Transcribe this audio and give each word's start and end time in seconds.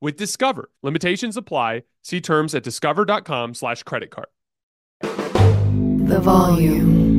with 0.00 0.16
Discover. 0.16 0.70
Limitations 0.82 1.36
apply. 1.36 1.82
See 2.02 2.20
terms 2.20 2.54
at 2.54 2.62
discover.com 2.62 3.54
slash 3.54 3.82
credit 3.82 4.10
card. 4.10 4.28
The 5.00 6.20
volume. 6.20 7.16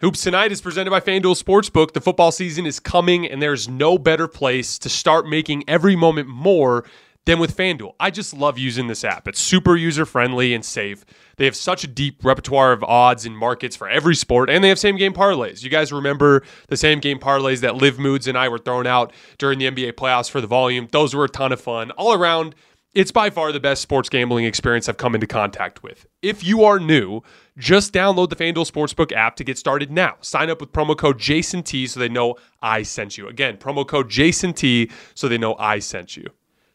Hoops 0.00 0.22
Tonight 0.22 0.52
is 0.52 0.60
presented 0.60 0.90
by 0.92 1.00
FanDuel 1.00 1.42
Sportsbook. 1.42 1.92
The 1.92 2.00
football 2.00 2.30
season 2.30 2.66
is 2.66 2.78
coming, 2.78 3.26
and 3.26 3.42
there's 3.42 3.68
no 3.68 3.98
better 3.98 4.28
place 4.28 4.78
to 4.78 4.88
start 4.88 5.26
making 5.26 5.64
every 5.66 5.96
moment 5.96 6.28
more 6.28 6.84
than 7.28 7.38
with 7.38 7.54
FanDuel. 7.54 7.92
I 8.00 8.10
just 8.10 8.32
love 8.32 8.56
using 8.56 8.86
this 8.86 9.04
app. 9.04 9.28
It's 9.28 9.38
super 9.38 9.76
user 9.76 10.06
friendly 10.06 10.54
and 10.54 10.64
safe. 10.64 11.04
They 11.36 11.44
have 11.44 11.54
such 11.54 11.84
a 11.84 11.86
deep 11.86 12.24
repertoire 12.24 12.72
of 12.72 12.82
odds 12.82 13.26
and 13.26 13.36
markets 13.36 13.76
for 13.76 13.86
every 13.86 14.14
sport, 14.14 14.48
and 14.48 14.64
they 14.64 14.70
have 14.70 14.78
same 14.78 14.96
game 14.96 15.12
parlays. 15.12 15.62
You 15.62 15.68
guys 15.68 15.92
remember 15.92 16.42
the 16.68 16.76
same 16.78 17.00
game 17.00 17.18
parlays 17.18 17.60
that 17.60 17.76
Live 17.76 17.98
Moods 17.98 18.28
and 18.28 18.38
I 18.38 18.48
were 18.48 18.56
throwing 18.56 18.86
out 18.86 19.12
during 19.36 19.58
the 19.58 19.70
NBA 19.70 19.92
playoffs 19.92 20.30
for 20.30 20.40
the 20.40 20.46
volume? 20.46 20.88
Those 20.90 21.14
were 21.14 21.24
a 21.24 21.28
ton 21.28 21.52
of 21.52 21.60
fun. 21.60 21.90
All 21.92 22.14
around, 22.14 22.54
it's 22.94 23.12
by 23.12 23.28
far 23.28 23.52
the 23.52 23.60
best 23.60 23.82
sports 23.82 24.08
gambling 24.08 24.46
experience 24.46 24.88
I've 24.88 24.96
come 24.96 25.14
into 25.14 25.26
contact 25.26 25.82
with. 25.82 26.06
If 26.22 26.42
you 26.42 26.64
are 26.64 26.80
new, 26.80 27.20
just 27.58 27.92
download 27.92 28.30
the 28.30 28.36
FanDuel 28.36 28.70
Sportsbook 28.72 29.12
app 29.12 29.36
to 29.36 29.44
get 29.44 29.58
started 29.58 29.90
now. 29.90 30.16
Sign 30.22 30.48
up 30.48 30.62
with 30.62 30.72
promo 30.72 30.96
code 30.96 31.18
JASONT 31.18 31.90
so 31.90 32.00
they 32.00 32.08
know 32.08 32.36
I 32.62 32.84
sent 32.84 33.18
you. 33.18 33.28
Again, 33.28 33.58
promo 33.58 33.86
code 33.86 34.08
JASONT 34.08 34.90
so 35.14 35.28
they 35.28 35.36
know 35.36 35.56
I 35.56 35.80
sent 35.80 36.16
you. 36.16 36.30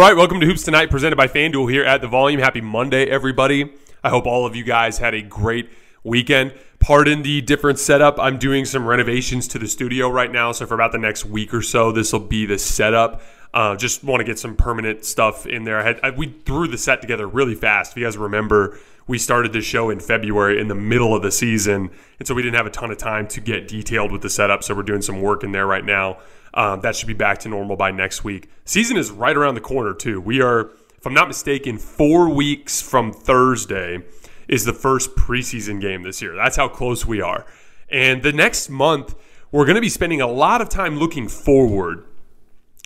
Right, 0.00 0.16
welcome 0.16 0.40
to 0.40 0.46
Hoops 0.46 0.62
Tonight, 0.62 0.90
presented 0.90 1.16
by 1.16 1.26
FanDuel 1.26 1.70
here 1.70 1.84
at 1.84 2.00
the 2.00 2.08
Volume. 2.08 2.40
Happy 2.40 2.62
Monday, 2.62 3.04
everybody. 3.04 3.70
I 4.02 4.08
hope 4.08 4.24
all 4.24 4.46
of 4.46 4.56
you 4.56 4.64
guys 4.64 4.96
had 4.96 5.12
a 5.12 5.20
great 5.20 5.68
weekend. 6.04 6.54
Pardon 6.78 7.22
the 7.22 7.42
different 7.42 7.78
setup. 7.78 8.18
I'm 8.18 8.38
doing 8.38 8.64
some 8.64 8.86
renovations 8.86 9.46
to 9.48 9.58
the 9.58 9.68
studio 9.68 10.08
right 10.08 10.32
now, 10.32 10.52
so 10.52 10.64
for 10.64 10.72
about 10.72 10.92
the 10.92 10.98
next 10.98 11.26
week 11.26 11.52
or 11.52 11.60
so, 11.60 11.92
this 11.92 12.14
will 12.14 12.20
be 12.20 12.46
the 12.46 12.58
setup. 12.58 13.20
Uh, 13.52 13.76
just 13.76 14.02
want 14.02 14.20
to 14.20 14.24
get 14.24 14.38
some 14.38 14.56
permanent 14.56 15.04
stuff 15.04 15.44
in 15.44 15.64
there. 15.64 15.78
I 15.78 15.82
had 15.82 16.00
I, 16.02 16.10
we 16.10 16.28
threw 16.28 16.66
the 16.66 16.78
set 16.78 17.02
together 17.02 17.26
really 17.26 17.54
fast. 17.54 17.92
If 17.92 17.98
you 17.98 18.04
guys 18.04 18.16
remember, 18.16 18.78
we 19.10 19.18
started 19.18 19.52
the 19.52 19.60
show 19.60 19.90
in 19.90 19.98
February 19.98 20.60
in 20.60 20.68
the 20.68 20.74
middle 20.74 21.16
of 21.16 21.22
the 21.22 21.32
season, 21.32 21.90
and 22.20 22.28
so 22.28 22.32
we 22.32 22.42
didn't 22.42 22.54
have 22.54 22.66
a 22.66 22.70
ton 22.70 22.92
of 22.92 22.96
time 22.96 23.26
to 23.26 23.40
get 23.40 23.66
detailed 23.66 24.12
with 24.12 24.22
the 24.22 24.30
setup. 24.30 24.62
So 24.62 24.72
we're 24.72 24.84
doing 24.84 25.02
some 25.02 25.20
work 25.20 25.42
in 25.42 25.50
there 25.50 25.66
right 25.66 25.84
now. 25.84 26.18
Um, 26.54 26.80
that 26.82 26.94
should 26.94 27.08
be 27.08 27.14
back 27.14 27.38
to 27.40 27.48
normal 27.48 27.74
by 27.74 27.90
next 27.90 28.22
week. 28.22 28.48
Season 28.64 28.96
is 28.96 29.10
right 29.10 29.36
around 29.36 29.56
the 29.56 29.60
corner, 29.60 29.94
too. 29.94 30.20
We 30.20 30.40
are, 30.40 30.70
if 30.96 31.04
I'm 31.04 31.12
not 31.12 31.26
mistaken, 31.26 31.76
four 31.76 32.28
weeks 32.28 32.80
from 32.80 33.12
Thursday 33.12 33.98
is 34.46 34.64
the 34.64 34.72
first 34.72 35.16
preseason 35.16 35.80
game 35.80 36.04
this 36.04 36.22
year. 36.22 36.36
That's 36.36 36.56
how 36.56 36.68
close 36.68 37.04
we 37.04 37.20
are. 37.20 37.46
And 37.88 38.22
the 38.22 38.32
next 38.32 38.70
month, 38.70 39.16
we're 39.50 39.64
going 39.64 39.74
to 39.74 39.80
be 39.80 39.88
spending 39.88 40.20
a 40.20 40.28
lot 40.28 40.60
of 40.60 40.68
time 40.68 41.00
looking 41.00 41.26
forward. 41.26 42.06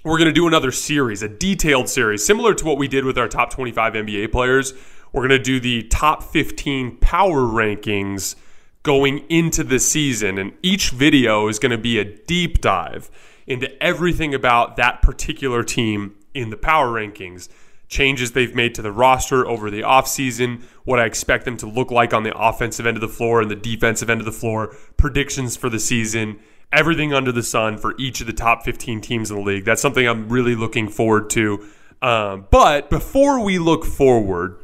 We're 0.05 0.19
going 0.19 0.29
to 0.29 0.33
do 0.33 0.47
another 0.47 0.73
series, 0.73 1.23
a 1.23 1.29
detailed 1.29 1.91
series, 1.91 2.25
similar 2.25 2.55
to 2.55 2.65
what 2.65 2.79
we 2.79 2.89
did 2.89 3.05
with 3.05 3.19
our 3.19 3.29
top 3.29 3.51
25 3.51 3.93
NBA 3.93 4.33
players. 4.33 4.73
We're 5.15 5.29
going 5.29 5.31
to 5.31 5.39
do 5.39 5.61
the 5.61 5.85
top 5.85 6.25
15 6.25 6.97
power 6.97 7.43
rankings 7.43 8.35
going 8.83 9.21
into 9.29 9.63
the 9.63 9.79
season. 9.79 10.39
And 10.39 10.53
each 10.61 10.91
video 10.91 11.47
is 11.47 11.61
going 11.61 11.71
to 11.71 11.79
be 11.79 12.01
a 12.01 12.05
deep 12.05 12.61
dive 12.61 13.13
into 13.47 13.81
everything 13.81 14.35
about 14.35 14.77
that 14.77 15.03
particular 15.03 15.63
team 15.63 16.17
in 16.35 16.51
the 16.51 16.57
power 16.57 16.89
rankings. 16.89 17.49
Changes 17.87 18.33
they've 18.33 18.57
made 18.57 18.75
to 18.75 18.83
the 18.83 18.91
roster 18.91 19.47
over 19.47 19.71
the 19.71 19.83
offseason, 19.83 20.63
what 20.83 20.99
I 20.99 21.05
expect 21.05 21.45
them 21.45 21.57
to 21.59 21.67
look 21.67 21.93
like 21.93 22.13
on 22.13 22.25
the 22.25 22.37
offensive 22.37 22.85
end 22.85 22.97
of 22.97 23.01
the 23.01 23.07
floor 23.07 23.41
and 23.41 23.49
the 23.49 23.55
defensive 23.55 24.11
end 24.11 24.21
of 24.21 24.25
the 24.25 24.33
floor, 24.33 24.75
predictions 24.97 25.57
for 25.57 25.71
the 25.71 25.79
season, 25.79 26.41
everything 26.73 27.15
under 27.15 27.31
the 27.31 27.45
sun 27.45 27.79
for 27.79 27.95
each 28.01 28.21
of 28.21 28.27
the 28.27 28.33
top 28.33 28.65
15 28.65 29.01
teams 29.01 29.31
in 29.31 29.37
the 29.37 29.43
league. 29.43 29.65
That's 29.65 29.81
something 29.81 30.09
I'm 30.09 30.29
really 30.29 30.57
looking 30.57 30.89
forward 30.89 31.31
to. 31.31 31.65
Um, 32.03 32.49
but 32.51 32.91
before 32.91 33.39
we 33.39 33.61
look 33.61 33.85
forward, 33.85 34.59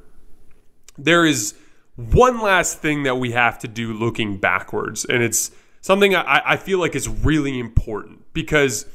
there 1.04 1.24
is 1.24 1.54
one 1.96 2.40
last 2.40 2.78
thing 2.78 3.02
that 3.02 3.16
we 3.16 3.32
have 3.32 3.58
to 3.60 3.68
do 3.68 3.92
looking 3.92 4.38
backwards, 4.38 5.04
and 5.04 5.22
it's 5.22 5.50
something 5.80 6.14
I, 6.14 6.42
I 6.44 6.56
feel 6.56 6.78
like 6.78 6.94
is 6.94 7.08
really 7.08 7.58
important 7.58 8.22
because 8.32 8.86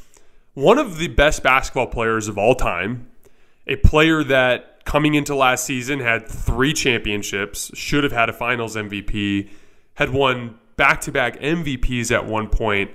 one 0.54 0.78
of 0.78 0.98
the 0.98 1.08
best 1.10 1.44
basketball 1.44 1.88
players 1.88 2.28
of 2.28 2.38
all 2.38 2.56
time, 2.56 3.10
a 3.68 3.76
player 3.78 4.24
that 4.24 4.86
coming 4.86 5.16
into 5.16 5.36
last 5.36 5.66
season 5.66 6.00
had 6.00 6.28
three 6.28 6.74
championships, 6.74 7.72
should 7.74 8.04
have 8.04 8.14
had 8.14 8.30
a 8.30 8.34
finals 8.34 8.76
MVP, 8.76 9.50
had 9.96 10.12
won 10.12 10.58
back 10.78 11.02
to 11.02 11.12
back 11.12 11.40
MVPs 11.40 12.12
at 12.12 12.26
one 12.26 12.50
point, 12.50 12.92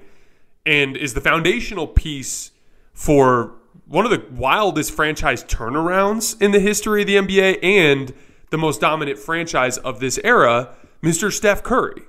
and 0.64 0.96
is 0.96 1.14
the 1.14 1.20
foundational 1.20 1.86
piece 1.86 2.52
for 2.92 3.54
one 3.86 4.04
of 4.04 4.10
the 4.10 4.24
wildest 4.32 4.92
franchise 4.92 5.42
turnarounds 5.44 6.40
in 6.40 6.52
the 6.52 6.60
history 6.60 7.02
of 7.02 7.06
the 7.06 7.16
NBA 7.16 7.58
and 7.62 8.12
the 8.50 8.58
most 8.58 8.80
dominant 8.80 9.18
franchise 9.18 9.78
of 9.78 10.00
this 10.00 10.18
era, 10.22 10.74
Mr. 11.02 11.32
Steph 11.32 11.62
Curry. 11.62 12.02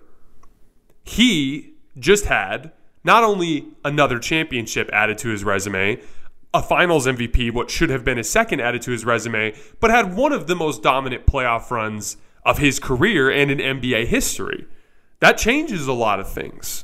He 1.03 1.73
just 1.97 2.25
had 2.25 2.71
not 3.03 3.23
only 3.23 3.67
another 3.83 4.19
championship 4.19 4.89
added 4.93 5.17
to 5.19 5.29
his 5.29 5.43
resume, 5.43 6.01
a 6.53 6.61
finals 6.61 7.07
MVP, 7.07 7.51
what 7.51 7.69
should 7.69 7.89
have 7.89 8.03
been 8.03 8.17
his 8.17 8.29
second 8.29 8.59
added 8.59 8.81
to 8.83 8.91
his 8.91 9.05
resume, 9.05 9.55
but 9.79 9.89
had 9.89 10.15
one 10.15 10.33
of 10.33 10.47
the 10.47 10.55
most 10.55 10.83
dominant 10.83 11.25
playoff 11.25 11.71
runs 11.71 12.17
of 12.43 12.57
his 12.57 12.79
career 12.79 13.29
and 13.31 13.49
in 13.51 13.79
NBA 13.79 14.07
history. 14.07 14.67
That 15.19 15.37
changes 15.37 15.87
a 15.87 15.93
lot 15.93 16.19
of 16.19 16.31
things. 16.31 16.83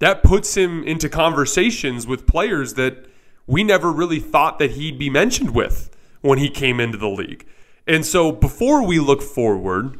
That 0.00 0.22
puts 0.22 0.56
him 0.56 0.82
into 0.82 1.08
conversations 1.08 2.06
with 2.06 2.26
players 2.26 2.74
that 2.74 3.06
we 3.46 3.62
never 3.62 3.92
really 3.92 4.18
thought 4.18 4.58
that 4.58 4.72
he'd 4.72 4.98
be 4.98 5.10
mentioned 5.10 5.54
with 5.54 5.94
when 6.22 6.38
he 6.38 6.48
came 6.48 6.80
into 6.80 6.98
the 6.98 7.08
league. 7.08 7.46
And 7.90 8.06
so 8.06 8.30
before 8.30 8.86
we 8.86 9.00
look 9.00 9.20
forward, 9.20 9.98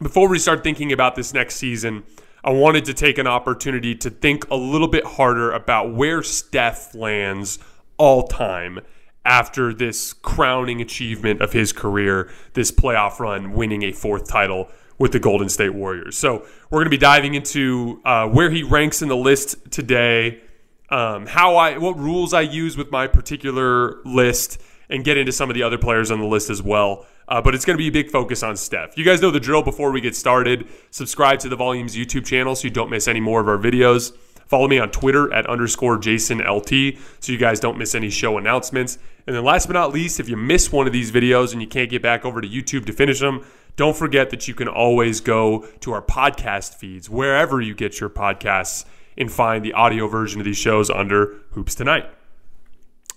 before 0.00 0.28
we 0.28 0.38
start 0.38 0.62
thinking 0.62 0.92
about 0.92 1.16
this 1.16 1.34
next 1.34 1.56
season, 1.56 2.04
I 2.44 2.52
wanted 2.52 2.84
to 2.84 2.94
take 2.94 3.18
an 3.18 3.26
opportunity 3.26 3.96
to 3.96 4.08
think 4.08 4.48
a 4.52 4.54
little 4.54 4.86
bit 4.86 5.04
harder 5.04 5.50
about 5.50 5.92
where 5.92 6.22
Steph 6.22 6.94
lands 6.94 7.58
all 7.96 8.28
time 8.28 8.78
after 9.24 9.74
this 9.74 10.12
crowning 10.12 10.80
achievement 10.80 11.42
of 11.42 11.52
his 11.52 11.72
career, 11.72 12.30
this 12.52 12.70
playoff 12.70 13.18
run, 13.18 13.52
winning 13.52 13.82
a 13.82 13.90
fourth 13.90 14.28
title 14.28 14.68
with 14.96 15.10
the 15.10 15.18
Golden 15.18 15.48
State 15.48 15.74
Warriors. 15.74 16.16
So 16.16 16.46
we're 16.70 16.78
going 16.78 16.86
to 16.86 16.90
be 16.90 16.98
diving 16.98 17.34
into 17.34 18.00
uh, 18.04 18.28
where 18.28 18.48
he 18.48 18.62
ranks 18.62 19.02
in 19.02 19.08
the 19.08 19.16
list 19.16 19.72
today, 19.72 20.40
um, 20.88 21.26
how 21.26 21.56
I, 21.56 21.78
what 21.78 21.98
rules 21.98 22.32
I 22.32 22.42
use 22.42 22.76
with 22.76 22.92
my 22.92 23.08
particular 23.08 24.00
list, 24.04 24.62
and 24.92 25.04
get 25.04 25.16
into 25.16 25.32
some 25.32 25.48
of 25.50 25.54
the 25.54 25.62
other 25.62 25.78
players 25.78 26.10
on 26.10 26.20
the 26.20 26.26
list 26.26 26.50
as 26.50 26.62
well. 26.62 27.06
Uh, 27.26 27.40
but 27.40 27.54
it's 27.54 27.64
going 27.64 27.74
to 27.74 27.78
be 27.78 27.88
a 27.88 27.92
big 27.92 28.10
focus 28.10 28.42
on 28.42 28.56
Steph. 28.56 28.96
You 28.98 29.04
guys 29.04 29.22
know 29.22 29.30
the 29.30 29.40
drill 29.40 29.62
before 29.62 29.90
we 29.90 30.02
get 30.02 30.14
started. 30.14 30.68
Subscribe 30.90 31.38
to 31.40 31.48
the 31.48 31.56
Volumes 31.56 31.96
YouTube 31.96 32.26
channel 32.26 32.54
so 32.54 32.64
you 32.64 32.70
don't 32.70 32.90
miss 32.90 33.08
any 33.08 33.20
more 33.20 33.40
of 33.40 33.48
our 33.48 33.56
videos. 33.56 34.14
Follow 34.44 34.68
me 34.68 34.78
on 34.78 34.90
Twitter 34.90 35.32
at 35.32 35.46
underscore 35.46 35.96
Jason 35.96 36.40
LT 36.40 36.98
so 37.20 37.32
you 37.32 37.38
guys 37.38 37.58
don't 37.58 37.78
miss 37.78 37.94
any 37.94 38.10
show 38.10 38.36
announcements. 38.36 38.98
And 39.26 39.34
then 39.34 39.44
last 39.44 39.66
but 39.66 39.72
not 39.72 39.94
least, 39.94 40.20
if 40.20 40.28
you 40.28 40.36
miss 40.36 40.70
one 40.70 40.86
of 40.86 40.92
these 40.92 41.10
videos 41.10 41.52
and 41.52 41.62
you 41.62 41.68
can't 41.68 41.88
get 41.88 42.02
back 42.02 42.26
over 42.26 42.42
to 42.42 42.48
YouTube 42.48 42.84
to 42.84 42.92
finish 42.92 43.20
them, 43.20 43.46
don't 43.76 43.96
forget 43.96 44.28
that 44.28 44.46
you 44.46 44.52
can 44.52 44.68
always 44.68 45.22
go 45.22 45.66
to 45.80 45.92
our 45.92 46.02
podcast 46.02 46.74
feeds, 46.74 47.08
wherever 47.08 47.62
you 47.62 47.74
get 47.74 47.98
your 47.98 48.10
podcasts, 48.10 48.84
and 49.16 49.32
find 49.32 49.64
the 49.64 49.72
audio 49.72 50.06
version 50.06 50.38
of 50.38 50.44
these 50.44 50.58
shows 50.58 50.90
under 50.90 51.38
Hoops 51.52 51.74
Tonight. 51.74 52.10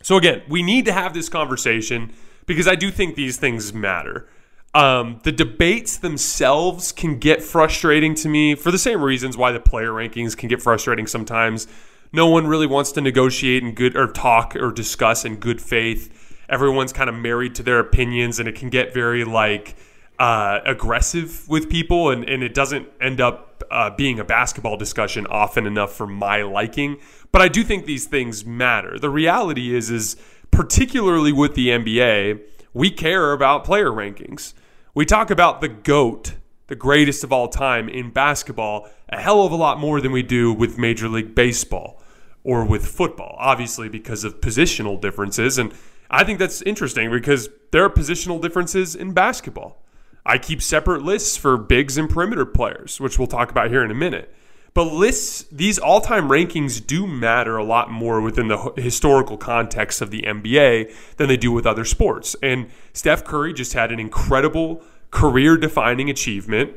So 0.06 0.18
again, 0.18 0.44
we 0.48 0.62
need 0.62 0.86
to 0.86 0.92
have 0.92 1.16
this 1.16 1.30
conversation 1.30 2.14
because 2.46 2.68
I 2.68 2.76
do 2.76 2.92
think 2.92 3.16
these 3.16 3.38
things 3.38 3.74
matter. 3.74 4.30
Um, 4.76 5.20
the 5.24 5.32
debates 5.32 5.98
themselves 5.98 6.92
can 6.92 7.18
get 7.18 7.42
frustrating 7.42 8.14
to 8.14 8.30
me 8.30 8.54
for 8.54 8.70
the 8.70 8.78
same 8.78 9.02
reasons 9.02 9.36
why 9.36 9.52
the 9.52 9.60
player 9.60 9.90
rankings 9.90 10.38
can 10.38 10.48
get 10.48 10.62
frustrating 10.62 11.08
sometimes. 11.08 11.66
No 12.14 12.28
one 12.28 12.46
really 12.46 12.68
wants 12.68 12.92
to 12.92 13.02
negotiate 13.02 13.64
in 13.64 13.74
good 13.74 13.98
or 13.98 14.06
talk 14.06 14.56
or 14.56 14.72
discuss 14.72 15.26
in 15.26 15.38
good 15.38 15.60
faith. 15.60 16.38
Everyone's 16.48 16.94
kind 16.94 17.10
of 17.10 17.16
married 17.16 17.56
to 17.56 17.64
their 17.64 17.80
opinions, 17.80 18.38
and 18.38 18.48
it 18.48 18.54
can 18.54 18.70
get 18.70 18.94
very 18.94 19.24
like 19.26 19.76
uh, 20.20 20.60
aggressive 20.66 21.50
with 21.50 21.68
people, 21.68 22.12
and, 22.12 22.30
and 22.30 22.44
it 22.44 22.54
doesn't 22.54 22.88
end 23.02 23.20
up 23.20 23.64
uh, 23.72 23.90
being 23.90 24.20
a 24.20 24.24
basketball 24.24 24.78
discussion 24.78 25.26
often 25.28 25.66
enough 25.66 25.94
for 25.94 26.06
my 26.06 26.44
liking. 26.44 26.98
But 27.36 27.42
I 27.42 27.50
do 27.50 27.66
think 27.66 27.86
these 27.86 28.06
things 28.06 28.46
matter. 28.46 28.98
The 28.98 29.10
reality 29.10 29.76
is, 29.76 29.92
is 29.92 30.16
particularly 30.52 31.34
with 31.34 31.54
the 31.54 31.68
NBA, 31.68 32.40
we 32.74 32.90
care 32.90 33.34
about 33.34 33.66
player 33.66 33.90
rankings. 33.90 34.54
We 34.94 35.04
talk 35.04 35.30
about 35.30 35.60
the 35.60 35.68
GOAT, 35.68 36.36
the 36.68 36.78
greatest 36.78 37.26
of 37.26 37.34
all 37.34 37.50
time 37.50 37.90
in 37.90 38.12
basketball, 38.12 38.88
a 39.10 39.20
hell 39.20 39.46
of 39.46 39.52
a 39.52 39.58
lot 39.58 39.82
more 39.82 40.00
than 40.00 40.14
we 40.14 40.24
do 40.24 40.54
with 40.54 40.78
Major 40.78 41.10
League 41.10 41.36
Baseball 41.36 42.02
or 42.46 42.64
with 42.64 42.88
football, 42.88 43.36
obviously 43.38 43.90
because 43.90 44.24
of 44.24 44.40
positional 44.40 45.02
differences. 45.02 45.58
And 45.58 45.74
I 46.10 46.24
think 46.24 46.40
that's 46.40 46.62
interesting 46.62 47.12
because 47.12 47.50
there 47.74 47.84
are 47.84 47.90
positional 47.90 48.42
differences 48.42 48.96
in 48.96 49.12
basketball. 49.12 49.84
I 50.26 50.38
keep 50.38 50.62
separate 50.62 51.02
lists 51.02 51.36
for 51.36 51.58
bigs 51.58 51.98
and 51.98 52.10
perimeter 52.10 52.46
players, 52.46 53.02
which 53.02 53.20
we'll 53.20 53.28
talk 53.28 53.52
about 53.52 53.72
here 53.72 53.84
in 53.84 53.92
a 53.92 53.94
minute. 53.94 54.34
But 54.76 54.92
lists, 54.92 55.46
these 55.54 55.80
all 55.80 56.02
time 56.02 56.28
rankings 56.28 56.86
do 56.86 57.08
matter 57.08 57.56
a 57.56 57.64
lot 57.64 57.90
more 57.90 58.20
within 58.20 58.50
the 58.50 58.74
historical 58.76 59.38
context 59.38 60.02
of 60.02 60.12
the 60.12 60.24
NBA 60.24 60.94
than 61.16 61.30
they 61.30 61.38
do 61.38 61.52
with 61.54 61.66
other 61.66 61.86
sports. 61.86 62.36
And 62.44 62.70
Steph 62.92 63.24
Curry 63.24 63.54
just 63.54 63.72
had 63.72 63.94
an 63.94 64.02
incredible 64.02 64.84
career 65.12 65.56
defining 65.56 66.10
achievement. 66.10 66.74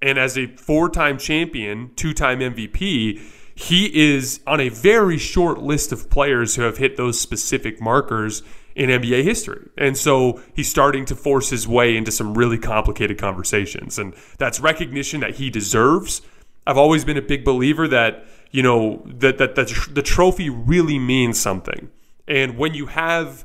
And 0.00 0.16
as 0.16 0.38
a 0.38 0.46
four 0.46 0.88
time 0.88 1.18
champion, 1.18 1.90
two 1.96 2.14
time 2.14 2.38
MVP, 2.38 3.20
he 3.56 4.10
is 4.12 4.40
on 4.46 4.60
a 4.60 4.68
very 4.68 5.18
short 5.18 5.58
list 5.60 5.90
of 5.90 6.08
players 6.08 6.54
who 6.54 6.62
have 6.62 6.78
hit 6.78 6.96
those 6.96 7.20
specific 7.20 7.80
markers 7.80 8.44
in 8.76 8.90
NBA 8.90 9.24
history. 9.24 9.68
And 9.76 9.96
so 9.96 10.40
he's 10.54 10.70
starting 10.70 11.04
to 11.06 11.16
force 11.16 11.50
his 11.50 11.66
way 11.66 11.96
into 11.96 12.12
some 12.12 12.38
really 12.38 12.58
complicated 12.58 13.18
conversations. 13.18 13.98
And 13.98 14.14
that's 14.38 14.60
recognition 14.60 15.18
that 15.20 15.34
he 15.34 15.50
deserves 15.50 16.22
I've 16.66 16.78
always 16.78 17.04
been 17.04 17.16
a 17.16 17.22
big 17.22 17.44
believer 17.44 17.88
that 17.88 18.24
you 18.50 18.62
know 18.62 19.02
that 19.06 19.38
that, 19.38 19.54
that 19.54 19.88
the 19.90 20.02
trophy 20.02 20.50
really 20.50 20.98
means 20.98 21.38
something, 21.38 21.90
and 22.26 22.56
when 22.56 22.74
you 22.74 22.86
have 22.86 23.44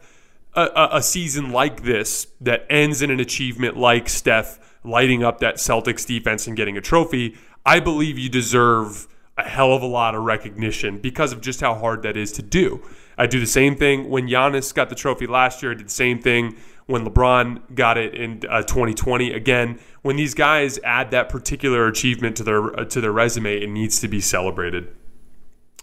a, 0.56 0.90
a 0.94 1.04
season 1.04 1.51
like 1.51 1.84
this 1.84 2.28
that 2.42 2.66
ends 2.70 3.01
in 3.01 3.12
an 3.12 3.20
achievement 3.20 3.78
like 3.78 4.08
Steph 4.10 4.60
lighting 4.84 5.24
up 5.24 5.40
that 5.40 5.56
Celtics 5.56 6.06
defense 6.06 6.48
and 6.48 6.56
getting 6.56 6.78
a 6.78 6.82
trophy, 6.82 7.36
I 7.66 7.80
believe 7.80 8.18
you 8.18 8.30
deserve 8.30 9.08
a 9.38 9.44
hell 9.44 9.74
of 9.74 9.82
a 9.82 9.88
lot 9.88 10.16
of 10.16 10.24
recognition 10.24 11.00
because 11.00 11.34
of 11.34 11.42
just 11.42 11.60
how 11.60 11.75
hard 11.75 12.04
that 12.04 12.16
is 12.16 12.32
to 12.34 12.42
do. 12.42 12.82
I 13.18 13.28
do 13.28 13.40
the 13.40 13.48
same 13.48 13.75
thing 13.75 14.10
when 14.10 14.28
Giannis 14.28 14.74
got 14.74 14.90
the 14.90 14.96
trophy 14.96 15.28
last 15.28 15.62
year. 15.62 15.72
I 15.72 15.75
did 15.75 15.88
the 15.88 15.92
same 15.92 16.20
thing 16.20 16.56
when 16.88 17.06
LeBron 17.06 17.74
got 17.74 17.98
it 17.98 18.13
in 18.13 18.42
uh, 18.50 18.62
2020. 18.62 19.32
Again, 19.32 19.80
when 20.01 20.15
these 20.15 20.34
guys 20.34 20.80
add 20.84 21.12
that 21.12 21.30
particular 21.30 21.88
achievement 21.88 22.38
to 22.38 22.44
their 22.44 22.80
uh, 22.80 22.86
to 22.86 23.01
their 23.01 23.12
resume, 23.12 23.62
it 23.62 23.70
needs 23.70 24.00
to 24.01 24.08
be 24.08 24.22
celebrated. 24.22 24.94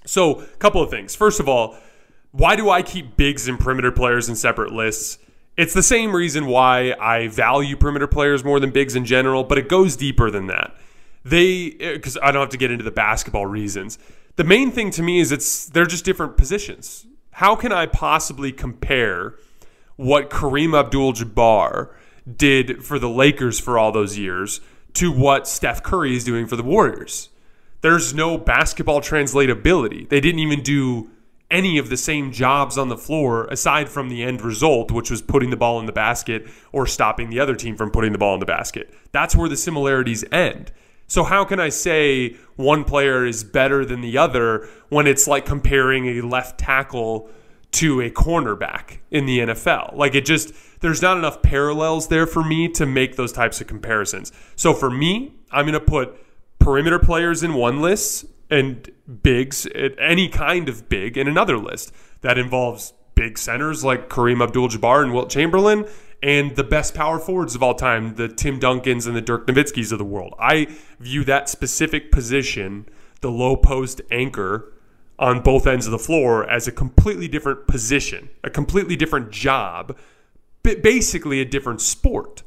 So, 0.04 0.40
a 0.40 0.46
couple 0.56 0.82
of 0.82 0.90
things. 0.90 1.14
First 1.14 1.40
of 1.40 1.48
all, 1.48 1.76
why 2.32 2.56
do 2.56 2.70
I 2.70 2.82
keep 2.82 3.16
bigs 3.16 3.46
and 3.46 3.58
perimeter 3.58 3.92
players 3.92 4.28
in 4.28 4.36
separate 4.36 4.72
lists? 4.72 5.18
It's 5.56 5.74
the 5.74 5.82
same 5.82 6.16
reason 6.16 6.46
why 6.46 6.94
I 6.98 7.28
value 7.28 7.76
perimeter 7.76 8.06
players 8.06 8.42
more 8.42 8.58
than 8.58 8.70
bigs 8.70 8.96
in 8.96 9.04
general, 9.04 9.44
but 9.44 9.58
it 9.58 9.68
goes 9.68 9.96
deeper 9.96 10.30
than 10.30 10.46
that. 10.46 10.74
They 11.24 11.70
because 11.70 12.16
uh, 12.16 12.20
I 12.22 12.32
don't 12.32 12.40
have 12.40 12.50
to 12.50 12.56
get 12.56 12.70
into 12.70 12.84
the 12.84 12.90
basketball 12.90 13.46
reasons. 13.46 13.98
The 14.36 14.44
main 14.44 14.70
thing 14.70 14.90
to 14.92 15.02
me 15.02 15.20
is 15.20 15.30
it's 15.30 15.66
they're 15.66 15.84
just 15.86 16.04
different 16.04 16.36
positions. 16.36 17.06
How 17.32 17.54
can 17.54 17.72
I 17.72 17.86
possibly 17.86 18.50
compare 18.50 19.34
what 20.02 20.30
Kareem 20.30 20.78
Abdul 20.78 21.12
Jabbar 21.12 21.90
did 22.36 22.84
for 22.84 22.98
the 22.98 23.08
Lakers 23.08 23.60
for 23.60 23.78
all 23.78 23.92
those 23.92 24.18
years 24.18 24.60
to 24.94 25.12
what 25.12 25.48
Steph 25.48 25.82
Curry 25.82 26.16
is 26.16 26.24
doing 26.24 26.46
for 26.46 26.56
the 26.56 26.62
Warriors. 26.62 27.30
There's 27.82 28.12
no 28.12 28.36
basketball 28.36 29.00
translatability. 29.00 30.08
They 30.08 30.20
didn't 30.20 30.40
even 30.40 30.62
do 30.62 31.10
any 31.50 31.78
of 31.78 31.88
the 31.88 31.96
same 31.96 32.32
jobs 32.32 32.78
on 32.78 32.88
the 32.88 32.96
floor 32.96 33.46
aside 33.46 33.88
from 33.88 34.08
the 34.08 34.22
end 34.22 34.42
result, 34.42 34.90
which 34.90 35.10
was 35.10 35.22
putting 35.22 35.50
the 35.50 35.56
ball 35.56 35.78
in 35.78 35.86
the 35.86 35.92
basket 35.92 36.46
or 36.72 36.86
stopping 36.86 37.30
the 37.30 37.38
other 37.38 37.54
team 37.54 37.76
from 37.76 37.90
putting 37.90 38.12
the 38.12 38.18
ball 38.18 38.34
in 38.34 38.40
the 38.40 38.46
basket. 38.46 38.92
That's 39.12 39.36
where 39.36 39.48
the 39.48 39.56
similarities 39.56 40.24
end. 40.32 40.72
So, 41.06 41.24
how 41.24 41.44
can 41.44 41.60
I 41.60 41.68
say 41.68 42.36
one 42.56 42.84
player 42.84 43.26
is 43.26 43.44
better 43.44 43.84
than 43.84 44.00
the 44.00 44.16
other 44.16 44.66
when 44.88 45.06
it's 45.06 45.28
like 45.28 45.44
comparing 45.44 46.06
a 46.06 46.22
left 46.22 46.58
tackle 46.58 47.28
to 47.72 48.00
a 48.00 48.10
cornerback 48.10 48.98
in 49.10 49.26
the 49.26 49.40
NFL. 49.40 49.96
Like 49.96 50.14
it 50.14 50.24
just 50.24 50.52
there's 50.80 51.02
not 51.02 51.16
enough 51.16 51.42
parallels 51.42 52.08
there 52.08 52.26
for 52.26 52.44
me 52.44 52.68
to 52.68 52.86
make 52.86 53.16
those 53.16 53.32
types 53.32 53.60
of 53.60 53.66
comparisons. 53.66 54.32
So 54.56 54.74
for 54.74 54.90
me, 54.90 55.34
I'm 55.50 55.64
going 55.64 55.74
to 55.74 55.80
put 55.80 56.16
perimeter 56.58 56.98
players 56.98 57.42
in 57.42 57.54
one 57.54 57.80
list 57.80 58.26
and 58.50 58.90
bigs, 59.22 59.66
any 59.98 60.28
kind 60.28 60.68
of 60.68 60.88
big, 60.88 61.16
in 61.16 61.26
another 61.26 61.56
list 61.56 61.92
that 62.20 62.36
involves 62.36 62.92
big 63.14 63.38
centers 63.38 63.84
like 63.84 64.08
Kareem 64.08 64.42
Abdul-Jabbar 64.42 65.02
and 65.02 65.14
Wilt 65.14 65.30
Chamberlain, 65.30 65.86
and 66.22 66.54
the 66.54 66.64
best 66.64 66.94
power 66.94 67.18
forwards 67.18 67.54
of 67.54 67.62
all 67.62 67.74
time, 67.74 68.14
the 68.16 68.28
Tim 68.28 68.60
Duncans 68.60 69.06
and 69.06 69.16
the 69.16 69.20
Dirk 69.20 69.46
Nowitzkis 69.46 69.90
of 69.90 69.98
the 69.98 70.04
world. 70.04 70.34
I 70.38 70.68
view 71.00 71.24
that 71.24 71.48
specific 71.48 72.12
position, 72.12 72.86
the 73.22 73.30
low 73.30 73.56
post 73.56 74.02
anchor 74.10 74.72
on 75.22 75.40
both 75.40 75.68
ends 75.68 75.86
of 75.86 75.92
the 75.92 75.98
floor, 75.98 76.48
as 76.50 76.66
a 76.66 76.72
completely 76.72 77.28
different 77.28 77.68
position, 77.68 78.28
a 78.42 78.50
completely 78.50 78.96
different 78.96 79.30
job, 79.30 79.96
basically 80.62 81.40
a 81.40 81.44
different 81.44 81.80
sport 81.80 82.42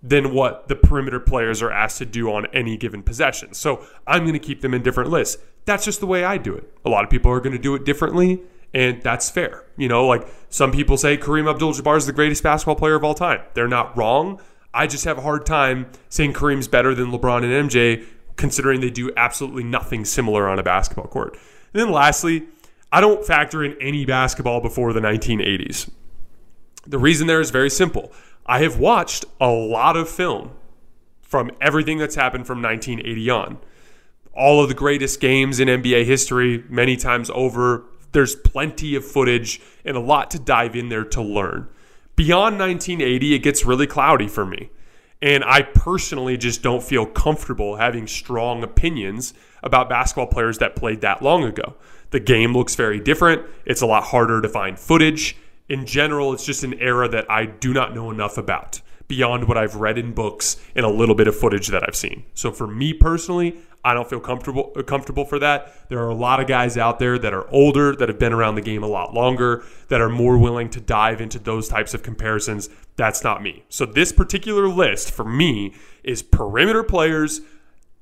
than 0.00 0.32
what 0.32 0.68
the 0.68 0.76
perimeter 0.76 1.18
players 1.18 1.60
are 1.60 1.72
asked 1.72 1.98
to 1.98 2.06
do 2.06 2.32
on 2.32 2.46
any 2.54 2.76
given 2.76 3.02
possession. 3.02 3.52
So 3.52 3.84
I'm 4.06 4.22
going 4.22 4.32
to 4.34 4.38
keep 4.38 4.60
them 4.60 4.72
in 4.72 4.82
different 4.82 5.10
lists. 5.10 5.42
That's 5.64 5.84
just 5.84 5.98
the 5.98 6.06
way 6.06 6.24
I 6.24 6.38
do 6.38 6.54
it. 6.54 6.72
A 6.84 6.88
lot 6.88 7.02
of 7.02 7.10
people 7.10 7.32
are 7.32 7.40
going 7.40 7.52
to 7.52 7.58
do 7.58 7.74
it 7.74 7.84
differently 7.84 8.40
and 8.72 9.02
that's 9.02 9.28
fair. 9.28 9.64
You 9.76 9.88
know, 9.88 10.06
like 10.06 10.26
some 10.48 10.70
people 10.70 10.96
say 10.96 11.16
Kareem 11.16 11.50
Abdul 11.50 11.72
Jabbar 11.72 11.96
is 11.96 12.06
the 12.06 12.12
greatest 12.12 12.44
basketball 12.44 12.76
player 12.76 12.94
of 12.94 13.02
all 13.02 13.14
time. 13.14 13.40
They're 13.54 13.68
not 13.68 13.96
wrong. 13.96 14.40
I 14.72 14.86
just 14.86 15.04
have 15.04 15.18
a 15.18 15.22
hard 15.22 15.44
time 15.44 15.90
saying 16.08 16.34
Kareem's 16.34 16.68
better 16.68 16.94
than 16.94 17.10
LeBron 17.10 17.42
and 17.42 17.68
MJ, 17.68 18.06
considering 18.36 18.80
they 18.80 18.90
do 18.90 19.10
absolutely 19.16 19.64
nothing 19.64 20.04
similar 20.04 20.48
on 20.48 20.60
a 20.60 20.62
basketball 20.62 21.08
court. 21.08 21.36
And 21.72 21.82
then 21.82 21.90
lastly, 21.90 22.46
I 22.92 23.00
don't 23.00 23.24
factor 23.24 23.64
in 23.64 23.76
any 23.80 24.04
basketball 24.04 24.60
before 24.60 24.92
the 24.92 25.00
1980s. 25.00 25.90
The 26.86 26.98
reason 26.98 27.26
there 27.26 27.40
is 27.40 27.50
very 27.50 27.70
simple. 27.70 28.12
I 28.46 28.60
have 28.60 28.78
watched 28.78 29.24
a 29.40 29.48
lot 29.48 29.96
of 29.96 30.08
film 30.08 30.52
from 31.20 31.52
everything 31.60 31.98
that's 31.98 32.16
happened 32.16 32.46
from 32.46 32.60
1980 32.60 33.30
on. 33.30 33.58
All 34.34 34.62
of 34.62 34.68
the 34.68 34.74
greatest 34.74 35.20
games 35.20 35.60
in 35.60 35.68
NBA 35.68 36.04
history, 36.04 36.64
many 36.68 36.96
times 36.96 37.30
over, 37.32 37.84
there's 38.12 38.34
plenty 38.34 38.96
of 38.96 39.04
footage 39.04 39.60
and 39.84 39.96
a 39.96 40.00
lot 40.00 40.30
to 40.32 40.38
dive 40.38 40.74
in 40.74 40.88
there 40.88 41.04
to 41.04 41.22
learn. 41.22 41.68
Beyond 42.16 42.58
1980, 42.58 43.34
it 43.34 43.38
gets 43.38 43.64
really 43.64 43.86
cloudy 43.86 44.26
for 44.26 44.44
me. 44.44 44.70
And 45.22 45.44
I 45.44 45.62
personally 45.62 46.36
just 46.36 46.62
don't 46.62 46.82
feel 46.82 47.04
comfortable 47.04 47.76
having 47.76 48.06
strong 48.06 48.62
opinions 48.62 49.34
about 49.62 49.88
basketball 49.88 50.28
players 50.28 50.58
that 50.58 50.76
played 50.76 51.02
that 51.02 51.22
long 51.22 51.44
ago. 51.44 51.74
The 52.10 52.20
game 52.20 52.54
looks 52.54 52.74
very 52.74 52.98
different. 53.00 53.42
It's 53.66 53.82
a 53.82 53.86
lot 53.86 54.04
harder 54.04 54.40
to 54.40 54.48
find 54.48 54.78
footage. 54.78 55.36
In 55.68 55.86
general, 55.86 56.32
it's 56.32 56.44
just 56.44 56.64
an 56.64 56.74
era 56.74 57.08
that 57.08 57.30
I 57.30 57.46
do 57.46 57.72
not 57.72 57.94
know 57.94 58.10
enough 58.10 58.38
about 58.38 58.80
beyond 59.06 59.48
what 59.48 59.58
I've 59.58 59.74
read 59.74 59.98
in 59.98 60.12
books 60.12 60.56
and 60.74 60.86
a 60.86 60.88
little 60.88 61.14
bit 61.14 61.26
of 61.28 61.36
footage 61.36 61.68
that 61.68 61.82
I've 61.86 61.96
seen. 61.96 62.24
So 62.32 62.52
for 62.52 62.66
me 62.66 62.92
personally, 62.92 63.56
I 63.82 63.94
don't 63.94 64.08
feel 64.08 64.20
comfortable 64.20 64.70
comfortable 64.86 65.24
for 65.24 65.38
that. 65.38 65.88
There 65.88 65.98
are 66.00 66.08
a 66.08 66.14
lot 66.14 66.40
of 66.40 66.46
guys 66.46 66.76
out 66.76 66.98
there 66.98 67.18
that 67.18 67.32
are 67.32 67.48
older, 67.50 67.96
that 67.96 68.08
have 68.08 68.18
been 68.18 68.32
around 68.32 68.56
the 68.56 68.62
game 68.62 68.82
a 68.82 68.86
lot 68.86 69.14
longer, 69.14 69.64
that 69.88 70.00
are 70.00 70.10
more 70.10 70.36
willing 70.36 70.68
to 70.70 70.80
dive 70.80 71.20
into 71.20 71.38
those 71.38 71.68
types 71.68 71.94
of 71.94 72.02
comparisons. 72.02 72.68
That's 72.96 73.24
not 73.24 73.42
me. 73.42 73.64
So 73.68 73.86
this 73.86 74.12
particular 74.12 74.68
list 74.68 75.10
for 75.10 75.24
me 75.24 75.74
is 76.04 76.22
perimeter 76.22 76.82
players 76.82 77.40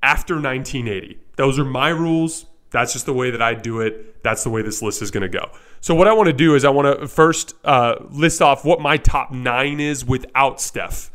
after 0.02 0.34
1980. 0.34 1.18
Those 1.36 1.58
are 1.58 1.64
my 1.64 1.90
rules. 1.90 2.46
That's 2.70 2.92
just 2.92 3.06
the 3.06 3.14
way 3.14 3.30
that 3.30 3.40
I 3.40 3.54
do 3.54 3.80
it. 3.80 4.22
That's 4.22 4.42
the 4.44 4.50
way 4.50 4.62
this 4.62 4.82
list 4.82 5.00
is 5.00 5.10
going 5.10 5.22
to 5.22 5.28
go. 5.28 5.50
So 5.80 5.94
what 5.94 6.08
I 6.08 6.12
want 6.12 6.26
to 6.26 6.32
do 6.32 6.54
is 6.54 6.64
I 6.64 6.70
want 6.70 7.00
to 7.00 7.06
first 7.06 7.54
uh, 7.64 7.94
list 8.10 8.42
off 8.42 8.64
what 8.64 8.80
my 8.80 8.96
top 8.96 9.30
nine 9.30 9.80
is 9.80 10.04
without 10.04 10.60
Steph 10.60 11.10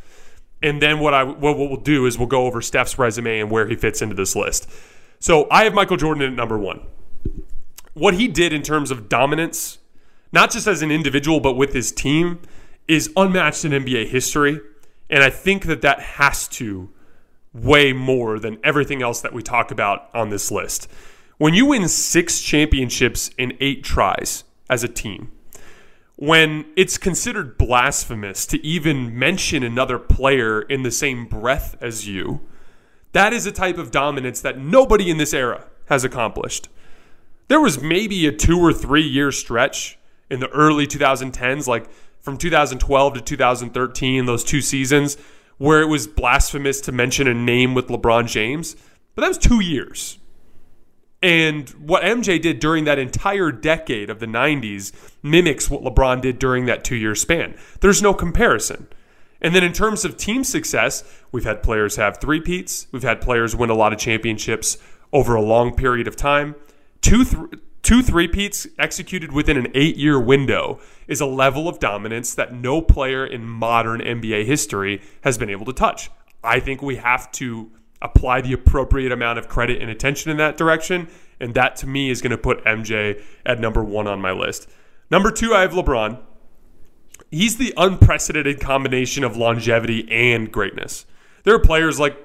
and 0.63 0.81
then 0.81 0.99
what 0.99 1.13
I 1.13 1.23
what 1.23 1.57
we'll 1.57 1.75
do 1.75 2.05
is 2.05 2.17
we'll 2.17 2.27
go 2.27 2.45
over 2.45 2.61
Steph's 2.61 2.97
resume 2.97 3.41
and 3.41 3.51
where 3.51 3.67
he 3.67 3.75
fits 3.75 4.01
into 4.01 4.15
this 4.15 4.35
list. 4.35 4.69
So 5.19 5.47
I 5.51 5.65
have 5.65 5.73
Michael 5.73 5.97
Jordan 5.97 6.23
at 6.23 6.33
number 6.33 6.57
one. 6.57 6.81
What 7.93 8.15
he 8.15 8.27
did 8.27 8.53
in 8.53 8.63
terms 8.63 8.89
of 8.89 9.07
dominance, 9.07 9.77
not 10.31 10.51
just 10.51 10.65
as 10.65 10.81
an 10.81 10.89
individual 10.89 11.39
but 11.39 11.53
with 11.53 11.73
his 11.73 11.91
team, 11.91 12.39
is 12.87 13.11
unmatched 13.15 13.65
in 13.65 13.71
NBA 13.71 14.07
history, 14.07 14.59
and 15.09 15.23
I 15.23 15.29
think 15.29 15.65
that 15.65 15.81
that 15.81 15.99
has 15.99 16.47
to 16.49 16.89
weigh 17.53 17.93
more 17.93 18.39
than 18.39 18.57
everything 18.63 19.03
else 19.03 19.21
that 19.21 19.33
we 19.33 19.43
talk 19.43 19.69
about 19.69 20.09
on 20.13 20.29
this 20.29 20.49
list. 20.49 20.89
When 21.37 21.53
you 21.53 21.67
win 21.67 21.87
six 21.87 22.41
championships 22.41 23.29
in 23.37 23.55
eight 23.59 23.83
tries 23.83 24.43
as 24.69 24.83
a 24.83 24.87
team, 24.87 25.31
when 26.23 26.65
it's 26.77 26.97
considered 26.97 27.57
blasphemous 27.57 28.45
to 28.45 28.65
even 28.65 29.19
mention 29.19 29.61
another 29.61 29.99
player 29.99 30.61
in 30.61 30.81
the 30.81 30.89
same 30.89 31.25
breath 31.25 31.75
as 31.81 32.07
you, 32.07 32.39
that 33.11 33.33
is 33.33 33.45
a 33.45 33.51
type 33.51 33.77
of 33.77 33.91
dominance 33.91 34.39
that 34.39 34.57
nobody 34.57 35.09
in 35.09 35.17
this 35.17 35.33
era 35.33 35.65
has 35.87 36.05
accomplished. 36.05 36.69
There 37.49 37.59
was 37.59 37.81
maybe 37.81 38.25
a 38.25 38.31
two 38.31 38.57
or 38.57 38.71
three 38.71 39.05
year 39.05 39.33
stretch 39.33 39.99
in 40.29 40.39
the 40.39 40.47
early 40.51 40.87
2010s, 40.87 41.67
like 41.67 41.91
from 42.21 42.37
2012 42.37 43.15
to 43.15 43.19
2013, 43.19 44.25
those 44.25 44.45
two 44.45 44.61
seasons, 44.61 45.17
where 45.57 45.81
it 45.81 45.87
was 45.87 46.07
blasphemous 46.07 46.79
to 46.79 46.93
mention 46.93 47.27
a 47.27 47.33
name 47.33 47.73
with 47.73 47.89
LeBron 47.89 48.29
James. 48.29 48.77
But 49.13 49.23
that 49.23 49.27
was 49.27 49.37
two 49.37 49.59
years. 49.59 50.19
And 51.23 51.69
what 51.69 52.03
MJ 52.03 52.39
did 52.39 52.59
during 52.59 52.83
that 52.83 52.99
entire 52.99 53.49
decade 53.49 54.09
of 54.09 54.19
the 54.19 54.25
90s 54.25 54.91
mimics 55.23 55.69
what 55.69 55.81
LeBron 55.81 56.19
did 56.19 56.37
during 56.37 56.65
that 56.65 56.83
two 56.83 56.97
year 56.97 57.15
span. 57.15 57.55
There's 57.79 58.01
no 58.01 58.13
comparison. 58.13 58.87
And 59.41 59.55
then 59.55 59.63
in 59.63 59.71
terms 59.71 60.03
of 60.03 60.17
team 60.17 60.43
success, 60.43 61.03
we've 61.31 61.45
had 61.45 61.63
players 61.63 61.95
have 61.95 62.19
three 62.19 62.41
peats, 62.41 62.87
we've 62.91 63.03
had 63.03 63.21
players 63.21 63.55
win 63.55 63.69
a 63.69 63.73
lot 63.73 63.93
of 63.93 63.99
championships 63.99 64.77
over 65.13 65.35
a 65.35 65.41
long 65.41 65.73
period 65.75 66.09
of 66.09 66.17
time. 66.17 66.55
Two, 67.01 67.23
th- 67.23 67.61
two 67.83 68.01
three 68.01 68.27
peats 68.27 68.67
executed 68.77 69.31
within 69.31 69.55
an 69.55 69.67
eight 69.73 69.95
year 69.95 70.19
window 70.19 70.81
is 71.07 71.21
a 71.21 71.25
level 71.25 71.69
of 71.69 71.79
dominance 71.79 72.35
that 72.35 72.53
no 72.53 72.81
player 72.81 73.25
in 73.25 73.45
modern 73.45 74.01
NBA 74.01 74.45
history 74.45 75.01
has 75.21 75.37
been 75.37 75.49
able 75.49 75.65
to 75.65 75.73
touch. 75.73 76.11
I 76.43 76.59
think 76.59 76.81
we 76.81 76.97
have 76.97 77.31
to 77.33 77.71
apply 78.03 78.41
the 78.41 78.53
appropriate 78.53 79.11
amount 79.11 79.39
of 79.39 79.47
credit 79.47 79.81
and 79.81 79.89
attention 79.89 80.29
in 80.29 80.37
that 80.37 80.57
direction. 80.57 81.07
And 81.39 81.53
that 81.55 81.75
to 81.77 81.87
me 81.87 82.09
is 82.09 82.21
going 82.21 82.31
to 82.31 82.37
put 82.37 82.63
MJ 82.65 83.21
at 83.45 83.59
number 83.59 83.83
one 83.83 84.07
on 84.07 84.21
my 84.21 84.31
list. 84.31 84.69
Number 85.09 85.31
two, 85.31 85.53
I 85.53 85.61
have 85.61 85.71
LeBron. 85.71 86.19
He's 87.31 87.57
the 87.57 87.73
unprecedented 87.77 88.59
combination 88.59 89.23
of 89.23 89.35
longevity 89.35 90.07
and 90.11 90.51
greatness. 90.51 91.05
There 91.43 91.55
are 91.55 91.59
players 91.59 91.99
like 91.99 92.17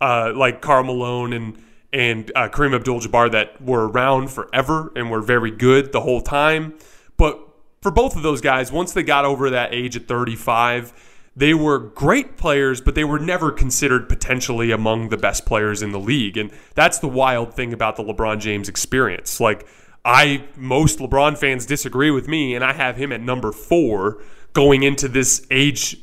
uh, 0.00 0.32
like 0.34 0.60
Karl 0.60 0.84
Malone 0.84 1.32
and 1.32 1.62
and 1.92 2.32
uh, 2.34 2.48
Kareem 2.48 2.74
Abdul-Jabbar 2.74 3.32
that 3.32 3.60
were 3.62 3.88
around 3.88 4.30
forever 4.30 4.92
and 4.96 5.10
were 5.10 5.20
very 5.20 5.50
good 5.50 5.92
the 5.92 6.00
whole 6.00 6.22
time. 6.22 6.74
But 7.18 7.38
for 7.82 7.90
both 7.90 8.16
of 8.16 8.22
those 8.22 8.40
guys, 8.40 8.72
once 8.72 8.92
they 8.92 9.02
got 9.02 9.24
over 9.24 9.50
that 9.50 9.74
age 9.74 9.94
at 9.94 10.08
35, 10.08 11.11
they 11.34 11.54
were 11.54 11.78
great 11.78 12.36
players, 12.36 12.80
but 12.80 12.94
they 12.94 13.04
were 13.04 13.18
never 13.18 13.50
considered 13.50 14.08
potentially 14.08 14.70
among 14.70 15.08
the 15.08 15.16
best 15.16 15.46
players 15.46 15.82
in 15.82 15.92
the 15.92 16.00
league. 16.00 16.36
And 16.36 16.50
that's 16.74 16.98
the 16.98 17.08
wild 17.08 17.54
thing 17.54 17.72
about 17.72 17.96
the 17.96 18.02
LeBron 18.02 18.40
James 18.40 18.68
experience. 18.68 19.40
Like, 19.40 19.66
I, 20.04 20.44
most 20.56 20.98
LeBron 20.98 21.38
fans 21.38 21.64
disagree 21.64 22.10
with 22.10 22.28
me, 22.28 22.54
and 22.54 22.64
I 22.64 22.72
have 22.72 22.96
him 22.96 23.12
at 23.12 23.20
number 23.20 23.52
four 23.52 24.22
going 24.52 24.82
into 24.82 25.08
this 25.08 25.46
age 25.50 25.96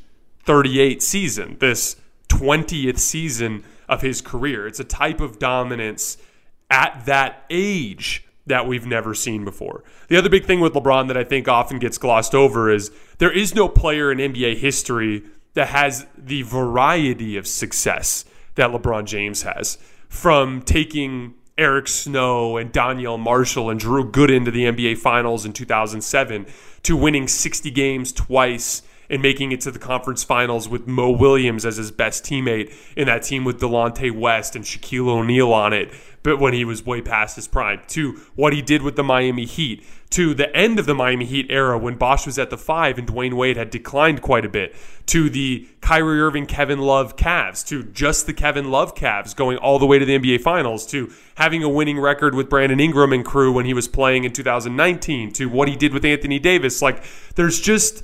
38 0.45 1.03
season, 1.03 1.57
this 1.59 1.98
20th 2.29 2.98
season 2.98 3.63
of 3.88 4.01
his 4.01 4.21
career. 4.21 4.67
It's 4.67 4.79
a 4.79 4.86
type 4.86 5.19
of 5.19 5.38
dominance 5.38 6.17
at 6.71 7.05
that 7.05 7.45
age 7.50 8.25
that 8.50 8.68
we've 8.68 8.86
never 8.86 9.13
seen 9.13 9.46
before. 9.46 9.84
The 10.10 10.18
other 10.18 10.29
big 10.29 10.46
thing 10.46 10.60
with 10.60 10.74
LeBron 10.74 11.08
that 11.08 11.18
I 11.18 11.24
think 11.24 11.48
often 11.48 11.79
gets 11.79 11.98
glossed 11.98 12.36
over 12.36 12.70
is 12.70 12.91
there 13.20 13.32
is 13.32 13.56
no 13.56 13.70
player 13.70 14.12
in 14.12 14.18
NBA 14.18 14.58
history 14.58 15.24
that 15.53 15.70
has 15.70 16.06
the 16.18 16.41
variety 16.41 17.38
of 17.38 17.48
success 17.48 18.25
that 18.56 18.72
LeBron 18.72 19.06
James 19.06 19.44
has. 19.44 19.77
From 20.10 20.62
taking 20.62 21.36
Eric 21.58 21.88
Snow 21.88 22.58
and 22.58 22.74
Donyell 22.74 23.20
Marshall 23.20 23.70
and 23.70 23.79
Drew 23.79 24.10
Gooden 24.10 24.46
to 24.46 24.51
the 24.51 24.63
NBA 24.63 24.98
Finals 24.98 25.46
in 25.46 25.53
2007 25.53 26.46
to 26.84 26.98
winning 26.98 27.27
60 27.27 27.70
games 27.72 28.12
twice 28.12 28.82
and 29.10 29.22
making 29.22 29.51
it 29.51 29.62
to 29.62 29.72
the 29.72 29.79
conference 29.79 30.24
finals 30.24 30.70
with 30.70 30.88
Mo 30.88 31.10
Williams 31.10 31.65
as 31.65 31.77
his 31.77 31.91
best 31.91 32.24
teammate 32.24 32.74
in 32.96 33.08
that 33.08 33.24
team 33.24 33.44
with 33.44 33.60
Delonte 33.60 34.12
West 34.12 34.56
and 34.56 34.63
Shaquille 34.63 35.08
O'Neal 35.08 35.51
on 35.51 35.74
it, 35.74 35.91
but 36.23 36.38
when 36.38 36.53
he 36.53 36.65
was 36.65 36.85
way 36.85 37.01
past 37.01 37.35
his 37.35 37.47
prime, 37.47 37.81
to 37.88 38.19
what 38.35 38.53
he 38.53 38.61
did 38.61 38.81
with 38.81 38.95
the 38.95 39.03
Miami 39.03 39.45
Heat, 39.45 39.85
to 40.11 40.33
the 40.33 40.53
end 40.55 40.79
of 40.79 40.85
the 40.85 40.95
Miami 40.95 41.25
Heat 41.25 41.47
era 41.49 41.77
when 41.77 41.95
Bosh 41.95 42.25
was 42.25 42.39
at 42.39 42.49
the 42.49 42.57
five 42.57 42.97
and 42.97 43.07
Dwyane 43.07 43.33
Wade 43.33 43.57
had 43.57 43.69
declined 43.69 44.21
quite 44.21 44.45
a 44.45 44.49
bit, 44.49 44.75
to 45.05 45.29
the 45.29 45.67
Kyrie 45.81 46.19
Irving, 46.19 46.45
Kevin 46.45 46.79
Love 46.79 47.15
Cavs, 47.15 47.65
to 47.67 47.83
just 47.83 48.25
the 48.25 48.33
Kevin 48.33 48.69
Love 48.71 48.95
Cavs 48.95 49.35
going 49.35 49.57
all 49.57 49.79
the 49.79 49.85
way 49.85 49.99
to 49.99 50.05
the 50.05 50.17
NBA 50.17 50.41
Finals, 50.41 50.85
to 50.88 51.11
having 51.35 51.63
a 51.63 51.69
winning 51.69 51.99
record 51.99 52.35
with 52.35 52.49
Brandon 52.49 52.79
Ingram 52.79 53.13
and 53.13 53.23
crew 53.23 53.51
when 53.51 53.65
he 53.65 53.73
was 53.73 53.88
playing 53.88 54.23
in 54.23 54.33
2019, 54.33 55.31
to 55.33 55.45
what 55.47 55.67
he 55.67 55.75
did 55.75 55.93
with 55.93 56.03
Anthony 56.03 56.39
Davis. 56.39 56.81
Like, 56.81 57.03
there's 57.35 57.59
just 57.59 58.03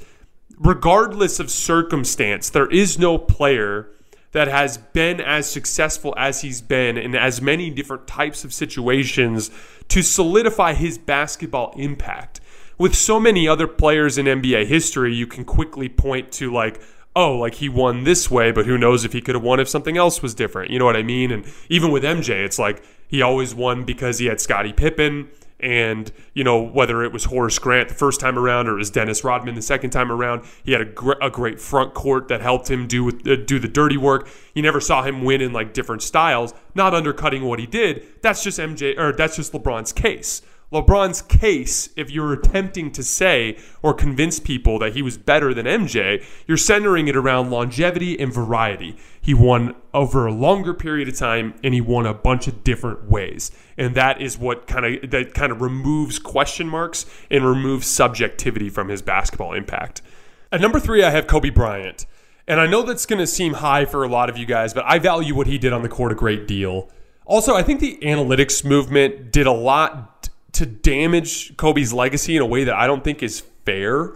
regardless 0.58 1.40
of 1.40 1.52
circumstance, 1.52 2.50
there 2.50 2.72
is 2.72 2.98
no 2.98 3.18
player 3.18 3.90
that 4.36 4.50
has 4.50 4.78
been 4.78 5.22
as 5.22 5.50
successful 5.50 6.14
as 6.18 6.42
he's 6.42 6.62
been 6.62 6.98
in 6.98 7.16
as 7.16 7.42
many 7.42 7.70
different 7.70 8.06
types 8.06 8.44
of 8.44 8.54
situations 8.54 9.50
to 9.88 10.02
solidify 10.02 10.74
his 10.74 10.98
basketball 10.98 11.74
impact. 11.78 12.42
With 12.78 12.96
so 12.96 13.18
many 13.18 13.48
other 13.48 13.66
players 13.66 14.18
in 14.18 14.26
NBA 14.26 14.66
history, 14.66 15.16
you 15.16 15.26
can 15.26 15.46
quickly 15.46 15.88
point 15.88 16.34
to 16.34 16.52
like, 16.52 16.82
oh, 17.16 17.38
like 17.38 17.56
he 17.56 17.70
won 17.70 18.04
this 18.04 18.30
way, 18.30 18.52
but 18.52 18.66
who 18.66 18.78
knows 18.78 19.06
if 19.06 19.14
he 19.14 19.22
could 19.22 19.36
have 19.36 19.44
won 19.44 19.62
if 19.62 19.70
something 19.70 19.96
else 19.96 20.22
was 20.22 20.36
different. 20.36 20.70
You 20.70 20.80
know 20.80 20.86
what 20.86 20.98
I 20.98 21.04
mean? 21.04 21.32
And 21.32 21.46
even 21.70 21.90
with 21.90 22.04
MJ, 22.04 22.44
it's 22.44 22.60
like 22.60 22.84
he 23.08 23.22
always 23.22 23.56
won 23.56 23.86
because 23.86 24.20
he 24.20 24.26
had 24.26 24.42
Scottie 24.42 24.74
Pippen 24.74 25.30
and 25.66 26.12
you 26.36 26.44
know 26.44 26.62
whether 26.62 27.04
it 27.04 27.12
was 27.12 27.26
Horace 27.26 27.58
Grant 27.58 27.90
the 27.90 27.96
first 27.96 28.20
time 28.20 28.38
around 28.38 28.68
or 28.68 28.76
it 28.76 28.78
was 28.78 28.92
Dennis 28.92 29.24
Rodman 29.24 29.56
the 29.56 29.64
second 29.64 29.90
time 29.90 30.12
around, 30.12 30.46
he 30.64 30.74
had 30.74 30.82
a, 30.82 30.86
gr- 30.86 31.14
a 31.20 31.32
great 31.32 31.60
front 31.60 31.96
court 31.96 32.28
that 32.28 32.40
helped 32.40 32.70
him 32.70 32.86
do 32.86 33.10
uh, 33.10 33.36
do 33.44 33.58
the 33.58 33.68
dirty 33.68 33.98
work. 33.98 34.30
You 34.54 34.62
never 34.62 34.80
saw 34.80 35.02
him 35.02 35.24
win 35.24 35.42
in 35.42 35.54
like 35.54 35.74
different 35.74 36.04
styles, 36.04 36.54
not 36.76 36.94
undercutting 36.94 37.44
what 37.44 37.58
he 37.58 37.66
did. 37.66 38.06
That's 38.22 38.44
just 38.44 38.60
MJ 38.60 38.98
or 38.98 39.12
that's 39.12 39.38
just 39.38 39.54
LeBron's 39.54 39.92
case. 39.92 40.44
LeBron's 40.72 41.22
case, 41.22 41.90
if 41.96 42.12
you're 42.12 42.34
attempting 42.34 42.92
to 42.92 43.04
say 43.04 43.58
or 43.82 43.94
convince 43.94 44.40
people 44.40 44.78
that 44.80 44.94
he 44.94 45.02
was 45.02 45.18
better 45.18 45.54
than 45.54 45.66
MJ, 45.66 46.24
you're 46.48 46.58
centering 46.58 47.08
it 47.08 47.16
around 47.16 47.50
longevity 47.50 48.20
and 48.20 48.34
variety. 48.34 48.98
He 49.26 49.34
won 49.34 49.74
over 49.92 50.28
a 50.28 50.32
longer 50.32 50.72
period 50.72 51.08
of 51.08 51.18
time 51.18 51.56
and 51.64 51.74
he 51.74 51.82
won 51.82 52.06
a 52.06 52.14
bunch 52.14 52.48
of 52.48 52.64
different 52.64 53.10
ways. 53.10 53.50
And 53.76 53.96
that 53.96 54.22
is 54.22 54.38
what 54.38 54.68
kind 54.68 54.86
of 54.86 55.10
that 55.10 55.34
kind 55.34 55.52
of 55.52 55.64
removes 55.64 56.20
question 56.20 56.68
marks 56.70 57.08
and 57.32 57.44
removes 57.44 57.88
subjectivity 57.88 58.70
from 58.70 58.90
his 58.90 59.02
basketball 59.02 59.54
impact. 59.54 60.04
At 60.52 60.62
number 60.62 60.80
3 60.80 61.04
I 61.04 61.10
have 61.10 61.26
Kobe 61.26 61.50
Bryant. 61.50 62.06
And 62.48 62.62
I 62.62 62.68
know 62.68 62.84
that's 62.84 63.08
going 63.08 63.18
to 63.18 63.26
seem 63.26 63.54
high 63.54 63.86
for 63.86 64.04
a 64.04 64.08
lot 64.08 64.30
of 64.30 64.38
you 64.38 64.46
guys, 64.46 64.76
but 64.76 64.84
I 64.86 65.00
value 65.00 65.34
what 65.34 65.48
he 65.48 65.58
did 65.58 65.74
on 65.74 65.82
the 65.82 65.90
court 65.90 66.12
a 66.12 66.16
great 66.16 66.48
deal. 66.48 66.92
Also, 67.26 67.56
I 67.56 67.64
think 67.64 67.80
the 67.80 67.98
analytics 68.04 68.64
movement 68.64 69.32
did 69.32 69.48
a 69.48 69.52
lot 69.52 70.30
to 70.52 70.68
damage 70.68 71.58
Kobe's 71.58 71.94
legacy 71.94 72.36
in 72.36 72.44
a 72.44 72.46
way 72.46 72.64
that 72.66 72.76
I 72.76 72.86
don't 72.86 73.04
think 73.04 73.24
is 73.24 73.40
fair. 73.66 74.12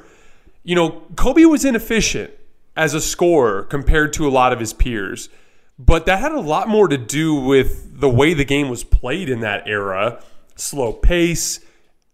You 0.63 0.75
know, 0.75 1.01
Kobe 1.16 1.46
was 1.46 1.66
inefficient 1.66 2.32
as 2.76 2.94
a 2.94 3.02
scorer 3.02 3.64
compared 3.64 4.14
to 4.14 4.28
a 4.28 4.30
lot 4.30 4.54
of 4.54 4.60
his 4.60 4.74
peers, 4.74 5.30
but 5.78 6.06
that 6.06 6.20
had 6.20 6.32
a 6.32 6.40
lot 6.40 6.68
more 6.68 6.88
to 6.88 6.98
do 6.98 7.36
with 7.36 8.00
the 8.00 8.10
way 8.10 8.34
the 8.34 8.46
game 8.46 8.70
was 8.70 8.84
played 8.84 9.30
in 9.30 9.40
that 9.42 9.68
era. 9.68 10.22
Slow 10.56 10.94
pace, 10.94 11.62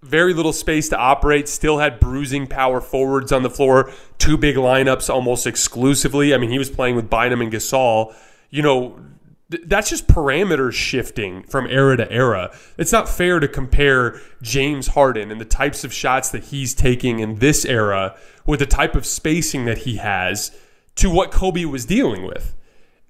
very 0.01 0.33
little 0.33 0.53
space 0.53 0.89
to 0.89 0.97
operate, 0.97 1.49
still 1.49 1.79
had 1.79 1.99
bruising 1.99 2.47
power 2.47 2.79
forwards 2.79 3.31
on 3.31 3.43
the 3.43 3.49
floor, 3.49 3.91
two 4.19 4.37
big 4.37 4.55
lineups 4.55 5.09
almost 5.09 5.47
exclusively. 5.47 6.33
I 6.33 6.37
mean, 6.37 6.51
he 6.51 6.59
was 6.59 6.69
playing 6.69 6.95
with 6.95 7.09
Bynum 7.09 7.41
and 7.41 7.51
Gasol. 7.51 8.13
You 8.51 8.61
know, 8.61 8.99
that's 9.49 9.89
just 9.89 10.07
parameters 10.07 10.73
shifting 10.73 11.43
from 11.43 11.67
era 11.67 11.97
to 11.97 12.11
era. 12.11 12.55
It's 12.77 12.91
not 12.91 13.07
fair 13.07 13.39
to 13.39 13.47
compare 13.47 14.19
James 14.41 14.87
Harden 14.87 15.31
and 15.31 15.39
the 15.39 15.45
types 15.45 15.83
of 15.83 15.93
shots 15.93 16.29
that 16.29 16.45
he's 16.45 16.73
taking 16.73 17.19
in 17.19 17.35
this 17.35 17.63
era 17.63 18.17
with 18.45 18.59
the 18.59 18.65
type 18.65 18.95
of 18.95 19.05
spacing 19.05 19.65
that 19.65 19.79
he 19.79 19.97
has 19.97 20.57
to 20.95 21.09
what 21.09 21.31
Kobe 21.31 21.65
was 21.65 21.85
dealing 21.85 22.23
with. 22.25 22.55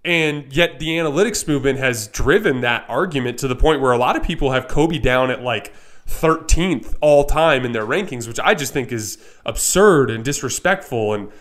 And 0.04 0.54
yet 0.56 0.80
the 0.80 0.90
analytics 0.90 1.48
movement 1.48 1.80
has 1.80 2.08
driven 2.08 2.62
that 2.62 2.86
argument 2.90 3.40
to 3.40 3.48
the 3.48 3.56
point 3.56 3.82
where 3.82 3.92
a 3.92 3.98
lot 3.98 4.16
of 4.16 4.24
people 4.24 4.52
have 4.52 4.68
Kobe 4.68 5.00
down 5.00 5.32
at 5.32 5.42
like 5.42 5.74
13th 6.08 6.96
all 7.02 7.24
time 7.24 7.66
in 7.66 7.72
their 7.72 7.86
rankings, 7.86 8.28
which 8.28 8.40
I 8.40 8.54
just 8.54 8.74
think 8.74 8.92
is 8.92 9.18
absurd 9.46 10.12
and 10.12 10.24
disrespectful. 10.24 11.14
And 11.14 11.32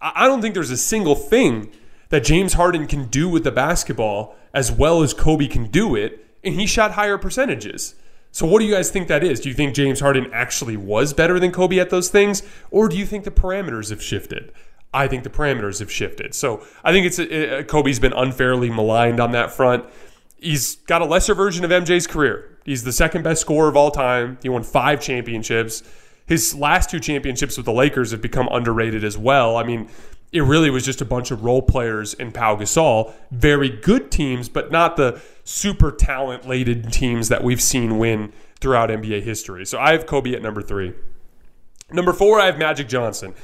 I 0.00 0.26
don't 0.26 0.40
think 0.40 0.54
there's 0.54 0.70
a 0.70 0.76
single 0.76 1.14
thing 1.14 1.70
that 2.08 2.24
James 2.24 2.54
Harden 2.54 2.86
can 2.86 3.06
do 3.06 3.28
with 3.28 3.44
the 3.44 3.50
basketball 3.50 4.36
as 4.54 4.72
well 4.72 5.02
as 5.02 5.12
Kobe 5.12 5.48
can 5.48 5.66
do 5.66 5.94
it, 5.94 6.24
and 6.42 6.54
he 6.54 6.66
shot 6.66 6.92
higher 6.92 7.18
percentages. 7.18 7.94
So, 8.32 8.46
what 8.46 8.60
do 8.60 8.66
you 8.66 8.74
guys 8.74 8.90
think 8.90 9.08
that 9.08 9.24
is? 9.24 9.40
Do 9.40 9.48
you 9.48 9.54
think 9.54 9.74
James 9.74 10.00
Harden 10.00 10.28
actually 10.32 10.76
was 10.76 11.12
better 11.12 11.40
than 11.40 11.52
Kobe 11.52 11.78
at 11.78 11.90
those 11.90 12.08
things, 12.08 12.42
or 12.70 12.88
do 12.88 12.96
you 12.96 13.06
think 13.06 13.24
the 13.24 13.30
parameters 13.30 13.90
have 13.90 14.02
shifted? 14.02 14.52
I 14.92 15.08
think 15.08 15.24
the 15.24 15.30
parameters 15.30 15.80
have 15.80 15.90
shifted. 15.90 16.34
So, 16.34 16.64
I 16.84 16.92
think 16.92 17.06
it's 17.06 17.18
a, 17.18 17.60
a, 17.60 17.64
Kobe's 17.64 17.98
been 17.98 18.12
unfairly 18.12 18.70
maligned 18.70 19.20
on 19.20 19.32
that 19.32 19.52
front. 19.52 19.86
He's 20.38 20.76
got 20.76 21.00
a 21.02 21.06
lesser 21.06 21.34
version 21.34 21.64
of 21.64 21.70
MJ's 21.70 22.06
career. 22.06 22.58
He's 22.64 22.84
the 22.84 22.92
second 22.92 23.22
best 23.22 23.40
scorer 23.40 23.68
of 23.68 23.76
all 23.76 23.90
time. 23.90 24.38
He 24.42 24.48
won 24.48 24.62
five 24.62 25.00
championships. 25.00 25.82
His 26.26 26.54
last 26.54 26.90
two 26.90 27.00
championships 27.00 27.56
with 27.56 27.64
the 27.64 27.72
Lakers 27.72 28.10
have 28.10 28.20
become 28.20 28.48
underrated 28.50 29.04
as 29.04 29.16
well. 29.16 29.56
I 29.56 29.62
mean, 29.62 29.88
it 30.32 30.42
really 30.42 30.70
was 30.70 30.84
just 30.84 31.00
a 31.00 31.04
bunch 31.04 31.30
of 31.30 31.44
role 31.44 31.62
players 31.62 32.14
in 32.14 32.32
Pau 32.32 32.56
Gasol. 32.56 33.12
Very 33.30 33.68
good 33.68 34.10
teams, 34.10 34.48
but 34.48 34.70
not 34.70 34.96
the 34.96 35.20
super 35.44 35.90
talent 35.92 36.46
laden 36.46 36.90
teams 36.90 37.28
that 37.28 37.44
we've 37.44 37.62
seen 37.62 37.98
win 37.98 38.32
throughout 38.60 38.90
NBA 38.90 39.22
history. 39.22 39.64
So 39.64 39.78
I 39.78 39.92
have 39.92 40.06
Kobe 40.06 40.34
at 40.34 40.42
number 40.42 40.62
three. 40.62 40.94
Number 41.90 42.12
four, 42.12 42.40
I 42.40 42.46
have 42.46 42.58
Magic 42.58 42.88
Johnson. 42.88 43.34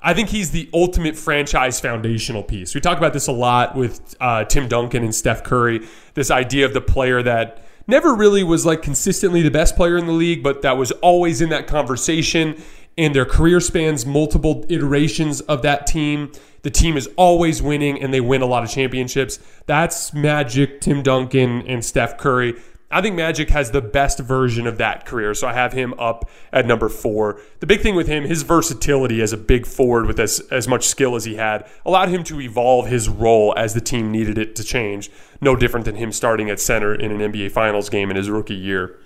I 0.00 0.14
think 0.14 0.30
he's 0.30 0.50
the 0.50 0.70
ultimate 0.72 1.16
franchise 1.16 1.78
foundational 1.78 2.42
piece. 2.42 2.74
We 2.74 2.80
talk 2.80 2.96
about 2.96 3.12
this 3.12 3.26
a 3.26 3.32
lot 3.32 3.76
with 3.76 4.16
uh, 4.18 4.44
Tim 4.44 4.66
Duncan 4.68 5.04
and 5.04 5.14
Steph 5.14 5.44
Curry. 5.44 5.86
This 6.14 6.30
idea 6.30 6.64
of 6.64 6.72
the 6.72 6.80
player 6.80 7.22
that 7.22 7.62
never 7.86 8.14
really 8.14 8.42
was 8.42 8.64
like 8.64 8.80
consistently 8.80 9.42
the 9.42 9.50
best 9.50 9.76
player 9.76 9.98
in 9.98 10.06
the 10.06 10.12
league, 10.12 10.42
but 10.42 10.62
that 10.62 10.78
was 10.78 10.90
always 10.92 11.42
in 11.42 11.50
that 11.50 11.66
conversation 11.66 12.62
and 13.00 13.14
their 13.14 13.24
career 13.24 13.60
spans 13.60 14.04
multiple 14.04 14.66
iterations 14.68 15.40
of 15.40 15.62
that 15.62 15.86
team. 15.86 16.30
The 16.62 16.70
team 16.70 16.98
is 16.98 17.08
always 17.16 17.62
winning 17.62 18.00
and 18.02 18.12
they 18.12 18.20
win 18.20 18.42
a 18.42 18.46
lot 18.46 18.62
of 18.62 18.70
championships. 18.70 19.38
That's 19.64 20.12
Magic, 20.12 20.82
Tim 20.82 21.02
Duncan, 21.02 21.66
and 21.66 21.82
Steph 21.82 22.18
Curry. 22.18 22.60
I 22.90 23.00
think 23.00 23.16
Magic 23.16 23.48
has 23.50 23.70
the 23.70 23.80
best 23.80 24.18
version 24.18 24.66
of 24.66 24.76
that 24.78 25.06
career, 25.06 25.32
so 25.32 25.48
I 25.48 25.54
have 25.54 25.72
him 25.72 25.94
up 25.94 26.28
at 26.52 26.66
number 26.66 26.90
four. 26.90 27.40
The 27.60 27.66
big 27.66 27.80
thing 27.80 27.94
with 27.94 28.06
him, 28.06 28.24
his 28.24 28.42
versatility 28.42 29.22
as 29.22 29.32
a 29.32 29.38
big 29.38 29.64
forward 29.64 30.06
with 30.06 30.20
as, 30.20 30.40
as 30.50 30.68
much 30.68 30.86
skill 30.86 31.14
as 31.14 31.24
he 31.24 31.36
had, 31.36 31.66
allowed 31.86 32.10
him 32.10 32.22
to 32.24 32.40
evolve 32.40 32.88
his 32.88 33.08
role 33.08 33.54
as 33.56 33.72
the 33.72 33.80
team 33.80 34.10
needed 34.10 34.36
it 34.36 34.56
to 34.56 34.64
change. 34.64 35.10
No 35.40 35.56
different 35.56 35.86
than 35.86 35.94
him 35.94 36.12
starting 36.12 36.50
at 36.50 36.60
center 36.60 36.94
in 36.94 37.12
an 37.12 37.32
NBA 37.32 37.52
Finals 37.52 37.88
game 37.88 38.10
in 38.10 38.16
his 38.16 38.28
rookie 38.28 38.54
year. 38.54 38.98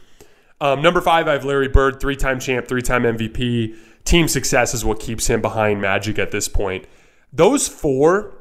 Um, 0.65 0.81
number 0.81 1.03
five, 1.03 1.29
I 1.29 1.33
have 1.33 1.45
Larry 1.45 1.69
Bird, 1.69 2.01
three 2.01 2.17
time 2.17 2.41
champ, 2.41 2.67
three 2.67 2.81
time 2.81 3.03
MVP. 3.03 3.77
Team 4.05 4.29
success 4.29 4.73
is 4.73 4.83
what 4.83 4.99
keeps 4.99 5.27
him 5.27 5.43
behind 5.43 5.83
Magic 5.83 6.19
at 6.19 6.31
this 6.31 6.49
point. 6.49 6.87
Those 7.35 7.69
four, 7.69 8.33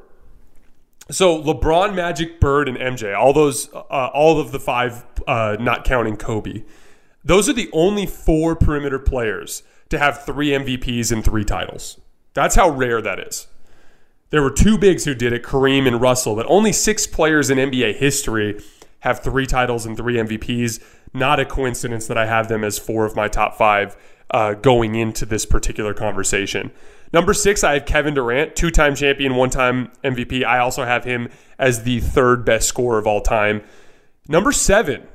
so 1.10 1.42
LeBron, 1.42 1.94
Magic, 1.94 2.40
Bird, 2.40 2.66
and 2.66 2.78
MJ, 2.78 3.14
all 3.14 3.34
those, 3.34 3.68
uh, 3.74 4.08
all 4.14 4.40
of 4.40 4.52
the 4.52 4.58
five, 4.58 5.04
uh, 5.26 5.58
not 5.60 5.84
counting 5.84 6.16
Kobe, 6.16 6.64
those 7.22 7.46
are 7.46 7.52
the 7.52 7.68
only 7.74 8.06
four 8.06 8.56
perimeter 8.56 8.98
players 8.98 9.62
to 9.90 9.98
have 9.98 10.24
three 10.24 10.48
MVPs 10.48 11.12
and 11.12 11.22
three 11.22 11.44
titles. 11.44 12.00
That's 12.32 12.54
how 12.54 12.70
rare 12.70 13.02
that 13.02 13.18
is. 13.18 13.48
There 14.30 14.40
were 14.40 14.50
two 14.50 14.78
bigs 14.78 15.04
who 15.04 15.14
did 15.14 15.34
it, 15.34 15.42
Kareem 15.42 15.86
and 15.86 16.00
Russell, 16.00 16.36
but 16.36 16.46
only 16.48 16.72
six 16.72 17.06
players 17.06 17.50
in 17.50 17.58
NBA 17.58 17.96
history 17.96 18.62
have 19.00 19.20
three 19.20 19.46
titles 19.46 19.84
and 19.84 19.94
three 19.94 20.14
MVPs. 20.14 20.82
Not 21.14 21.40
a 21.40 21.44
coincidence 21.44 22.06
that 22.08 22.18
I 22.18 22.26
have 22.26 22.48
them 22.48 22.64
as 22.64 22.78
four 22.78 23.06
of 23.06 23.16
my 23.16 23.28
top 23.28 23.56
five 23.56 23.96
uh, 24.30 24.54
going 24.54 24.96
into 24.96 25.24
this 25.24 25.46
particular 25.46 25.94
conversation. 25.94 26.72
Number 27.12 27.32
six, 27.32 27.62
I 27.62 27.74
have 27.74 27.86
Kevin 27.86 28.14
Durant, 28.14 28.56
two 28.56 28.70
time 28.70 28.96
champion, 28.96 29.36
one 29.36 29.50
time 29.50 29.92
MVP. 30.02 30.44
I 30.44 30.58
also 30.58 30.84
have 30.84 31.04
him 31.04 31.28
as 31.58 31.84
the 31.84 32.00
third 32.00 32.44
best 32.44 32.66
scorer 32.66 32.98
of 32.98 33.06
all 33.06 33.20
time. 33.20 33.62
Number 34.28 34.50
seven, 34.50 35.06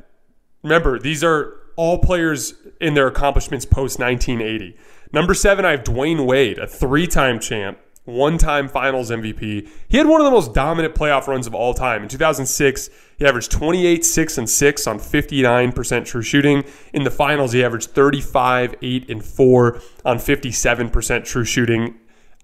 remember, 0.63 0.97
these 0.97 1.23
are 1.23 1.55
all 1.75 1.97
players 1.97 2.53
in 2.79 2.93
their 2.93 3.07
accomplishments 3.07 3.65
post 3.65 3.99
1980. 3.99 4.77
Number 5.11 5.33
seven, 5.33 5.65
I 5.65 5.71
have 5.71 5.83
Dwyane 5.83 6.25
Wade, 6.25 6.59
a 6.59 6.67
three 6.67 7.07
time 7.07 7.39
champ, 7.39 7.79
one 8.09 8.37
time 8.37 8.67
finals 8.67 9.09
MVP. 9.11 9.67
He 9.87 9.97
had 9.97 10.07
one 10.07 10.21
of 10.21 10.25
the 10.25 10.31
most 10.31 10.53
dominant 10.53 10.95
playoff 10.95 11.27
runs 11.27 11.47
of 11.47 11.53
all 11.53 11.73
time. 11.73 12.03
In 12.03 12.09
2006, 12.09 12.89
he 13.17 13.25
averaged 13.25 13.51
28, 13.51 14.05
6, 14.05 14.37
and 14.37 14.49
6 14.49 14.87
on 14.87 14.99
59% 14.99 16.05
true 16.05 16.21
shooting. 16.21 16.63
In 16.93 17.03
the 17.03 17.11
finals, 17.11 17.53
he 17.53 17.63
averaged 17.63 17.91
35, 17.91 18.75
8, 18.81 19.09
and 19.09 19.23
4 19.23 19.81
on 20.05 20.17
57% 20.17 21.25
true 21.25 21.45
shooting. 21.45 21.95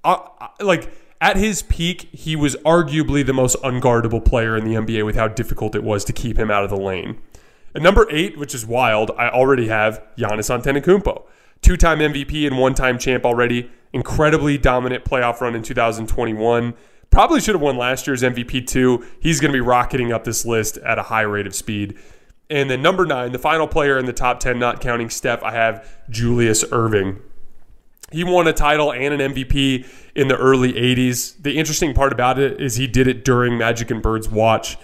Uh, 0.03 0.27
uh, 0.39 0.47
like, 0.59 0.91
at 1.21 1.37
his 1.37 1.63
peak, 1.63 2.09
he 2.11 2.35
was 2.35 2.55
arguably 2.57 3.25
the 3.25 3.33
most 3.33 3.55
unguardable 3.63 4.23
player 4.23 4.57
in 4.57 4.65
the 4.65 4.75
NBA 4.75 5.05
with 5.05 5.15
how 5.15 5.27
difficult 5.27 5.75
it 5.75 5.83
was 5.83 6.03
to 6.05 6.13
keep 6.13 6.37
him 6.37 6.51
out 6.51 6.63
of 6.63 6.69
the 6.69 6.77
lane. 6.77 7.19
At 7.73 7.81
number 7.81 8.07
eight, 8.09 8.37
which 8.37 8.53
is 8.53 8.65
wild, 8.65 9.11
I 9.17 9.29
already 9.29 9.67
have 9.67 10.01
Giannis 10.17 10.49
Antetokounmpo. 10.49 11.23
Two-time 11.65 11.97
MVP 11.97 12.45
and 12.45 12.59
one-time 12.59 12.99
champ 12.99 13.25
already 13.25 13.71
incredibly 13.91 14.55
dominant 14.55 15.03
playoff 15.03 15.41
run 15.41 15.55
in 15.55 15.63
2021. 15.63 16.75
Probably 17.09 17.41
should 17.41 17.55
have 17.55 17.61
won 17.63 17.75
last 17.75 18.05
year's 18.05 18.21
MVP 18.21 18.67
too. 18.67 19.03
He's 19.19 19.39
going 19.39 19.51
to 19.51 19.55
be 19.55 19.61
rocketing 19.61 20.13
up 20.13 20.25
this 20.25 20.45
list 20.45 20.77
at 20.77 20.99
a 20.99 21.01
high 21.01 21.23
rate 21.23 21.47
of 21.47 21.55
speed. 21.55 21.97
And 22.51 22.69
then 22.69 22.83
number 22.83 23.03
nine, 23.03 23.31
the 23.31 23.39
final 23.39 23.67
player 23.67 23.97
in 23.97 24.05
the 24.05 24.13
top 24.13 24.39
10, 24.39 24.59
not 24.59 24.79
counting 24.79 25.09
Steph, 25.09 25.41
I 25.41 25.53
have 25.53 25.91
Julius 26.07 26.63
Erving. 26.65 27.19
He 28.11 28.23
won 28.23 28.47
a 28.47 28.53
title 28.53 28.93
and 28.93 29.19
an 29.19 29.33
MVP 29.33 29.87
in 30.13 30.27
the 30.27 30.37
early 30.37 30.71
80s. 30.73 31.41
The 31.41 31.57
interesting 31.57 31.95
part 31.95 32.13
about 32.13 32.37
it 32.37 32.61
is 32.61 32.75
he 32.75 32.85
did 32.85 33.07
it 33.07 33.25
during 33.25 33.57
Magic 33.57 33.89
and 33.89 34.03
Bird's 34.03 34.29
watch. 34.29 34.77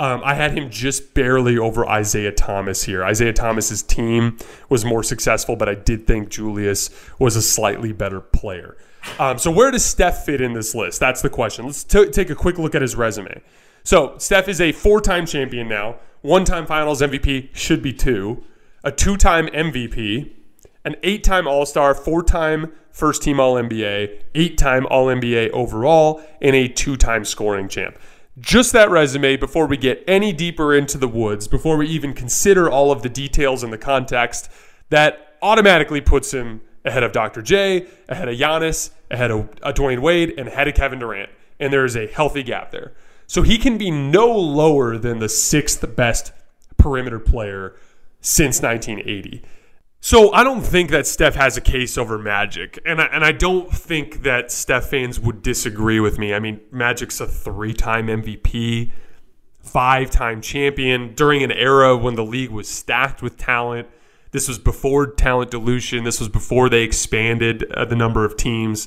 Um, 0.00 0.22
I 0.24 0.34
had 0.34 0.56
him 0.56 0.70
just 0.70 1.12
barely 1.12 1.58
over 1.58 1.84
Isiah 1.92 2.30
Thomas 2.30 2.84
here. 2.84 3.04
Isiah 3.06 3.32
Thomas's 3.32 3.82
team 3.82 4.38
was 4.68 4.84
more 4.84 5.02
successful, 5.02 5.56
but 5.56 5.68
I 5.68 5.74
did 5.74 6.06
think 6.06 6.28
Julius 6.28 6.90
was 7.18 7.34
a 7.34 7.42
slightly 7.42 7.92
better 7.92 8.20
player. 8.20 8.76
Um, 9.18 9.38
so 9.38 9.50
where 9.50 9.70
does 9.70 9.84
Steph 9.84 10.24
fit 10.24 10.40
in 10.40 10.52
this 10.52 10.74
list? 10.74 11.00
That's 11.00 11.22
the 11.22 11.30
question. 11.30 11.66
Let's 11.66 11.82
t- 11.82 12.10
take 12.10 12.30
a 12.30 12.34
quick 12.34 12.58
look 12.58 12.74
at 12.74 12.82
his 12.82 12.94
resume. 12.94 13.42
So 13.82 14.16
Steph 14.18 14.48
is 14.48 14.60
a 14.60 14.72
four-time 14.72 15.26
champion 15.26 15.68
now, 15.68 15.96
one-time 16.20 16.66
Finals 16.66 17.00
MVP, 17.00 17.54
should 17.54 17.82
be 17.82 17.92
two, 17.92 18.44
a 18.84 18.92
two-time 18.92 19.46
MVP, 19.48 20.32
an 20.84 20.96
eight-time 21.02 21.48
All-Star, 21.48 21.94
four-time 21.94 22.72
first-team 22.92 23.40
All-NBA, 23.40 24.22
eight-time 24.34 24.86
All-NBA 24.86 25.50
overall, 25.50 26.22
and 26.40 26.54
a 26.54 26.68
two-time 26.68 27.24
scoring 27.24 27.68
champ. 27.68 27.96
Just 28.40 28.72
that 28.72 28.90
resume 28.90 29.36
before 29.36 29.66
we 29.66 29.76
get 29.76 30.04
any 30.06 30.32
deeper 30.32 30.74
into 30.74 30.98
the 30.98 31.08
woods, 31.08 31.48
before 31.48 31.76
we 31.76 31.88
even 31.88 32.12
consider 32.12 32.70
all 32.70 32.92
of 32.92 33.02
the 33.02 33.08
details 33.08 33.62
and 33.62 33.72
the 33.72 33.78
context, 33.78 34.50
that 34.90 35.36
automatically 35.42 36.00
puts 36.00 36.32
him 36.32 36.60
ahead 36.84 37.02
of 37.02 37.12
Dr. 37.12 37.42
J, 37.42 37.86
ahead 38.08 38.28
of 38.28 38.36
Giannis, 38.36 38.90
ahead 39.10 39.30
of 39.30 39.48
uh, 39.62 39.72
Dwyane 39.72 40.00
Wade, 40.00 40.34
and 40.38 40.48
ahead 40.48 40.68
of 40.68 40.74
Kevin 40.74 40.98
Durant. 40.98 41.30
And 41.58 41.72
there 41.72 41.84
is 41.84 41.96
a 41.96 42.06
healthy 42.06 42.42
gap 42.42 42.70
there. 42.70 42.92
So 43.26 43.42
he 43.42 43.58
can 43.58 43.76
be 43.76 43.90
no 43.90 44.30
lower 44.30 44.96
than 44.96 45.18
the 45.18 45.28
sixth 45.28 45.84
best 45.96 46.32
perimeter 46.76 47.18
player 47.18 47.76
since 48.20 48.62
1980. 48.62 49.42
So 50.00 50.32
I 50.32 50.44
don't 50.44 50.62
think 50.62 50.90
that 50.90 51.06
Steph 51.06 51.34
has 51.34 51.56
a 51.56 51.60
case 51.60 51.98
over 51.98 52.18
Magic, 52.18 52.78
and 52.86 53.00
I, 53.00 53.06
and 53.06 53.24
I 53.24 53.32
don't 53.32 53.70
think 53.70 54.22
that 54.22 54.52
Steph 54.52 54.90
fans 54.90 55.18
would 55.18 55.42
disagree 55.42 55.98
with 55.98 56.18
me. 56.18 56.32
I 56.32 56.38
mean, 56.38 56.60
Magic's 56.70 57.20
a 57.20 57.26
three-time 57.26 58.06
MVP, 58.06 58.92
five-time 59.60 60.40
champion 60.40 61.14
during 61.14 61.42
an 61.42 61.50
era 61.50 61.96
when 61.96 62.14
the 62.14 62.24
league 62.24 62.50
was 62.50 62.68
stacked 62.68 63.22
with 63.22 63.36
talent. 63.36 63.88
This 64.30 64.46
was 64.46 64.58
before 64.58 65.06
talent 65.06 65.50
dilution. 65.50 66.04
This 66.04 66.20
was 66.20 66.28
before 66.28 66.68
they 66.68 66.82
expanded 66.82 67.70
uh, 67.72 67.84
the 67.84 67.96
number 67.96 68.24
of 68.24 68.36
teams. 68.36 68.86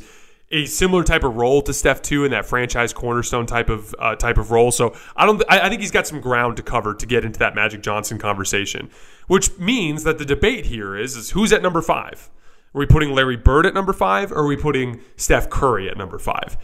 A 0.54 0.66
similar 0.66 1.04
type 1.04 1.24
of 1.24 1.36
role 1.36 1.62
to 1.62 1.74
Steph 1.74 2.02
too 2.02 2.26
in 2.26 2.32
that 2.32 2.46
franchise 2.46 2.92
cornerstone 2.92 3.46
type 3.46 3.70
of 3.70 3.96
uh, 3.98 4.16
type 4.16 4.38
of 4.38 4.52
role. 4.52 4.72
So 4.72 4.96
I 5.16 5.26
don't. 5.26 5.42
I, 5.50 5.62
I 5.62 5.70
think 5.70 5.82
he's 5.82 5.92
got 5.92 6.08
some 6.08 6.20
ground 6.20 6.58
to 6.58 6.64
cover 6.64 6.94
to 6.94 7.06
get 7.06 7.24
into 7.24 7.40
that 7.40 7.56
Magic 7.56 7.82
Johnson 7.82 8.18
conversation 8.18 8.90
which 9.32 9.58
means 9.58 10.04
that 10.04 10.18
the 10.18 10.26
debate 10.26 10.66
here 10.66 10.94
is, 10.94 11.16
is 11.16 11.32
who's 11.32 11.54
at 11.54 11.62
number 11.62 11.82
five? 11.82 12.30
Are 12.76 12.80
we 12.80 12.86
putting 12.86 13.14
Larry 13.14 13.38
Bird 13.38 13.66
at 13.66 13.74
number 13.74 13.94
five 13.94 14.30
or 14.30 14.40
are 14.40 14.46
we 14.46 14.58
putting 14.58 15.00
Steph 15.16 15.50
Curry 15.50 15.90
at 15.90 15.96
number 15.96 16.20
five? 16.20 16.58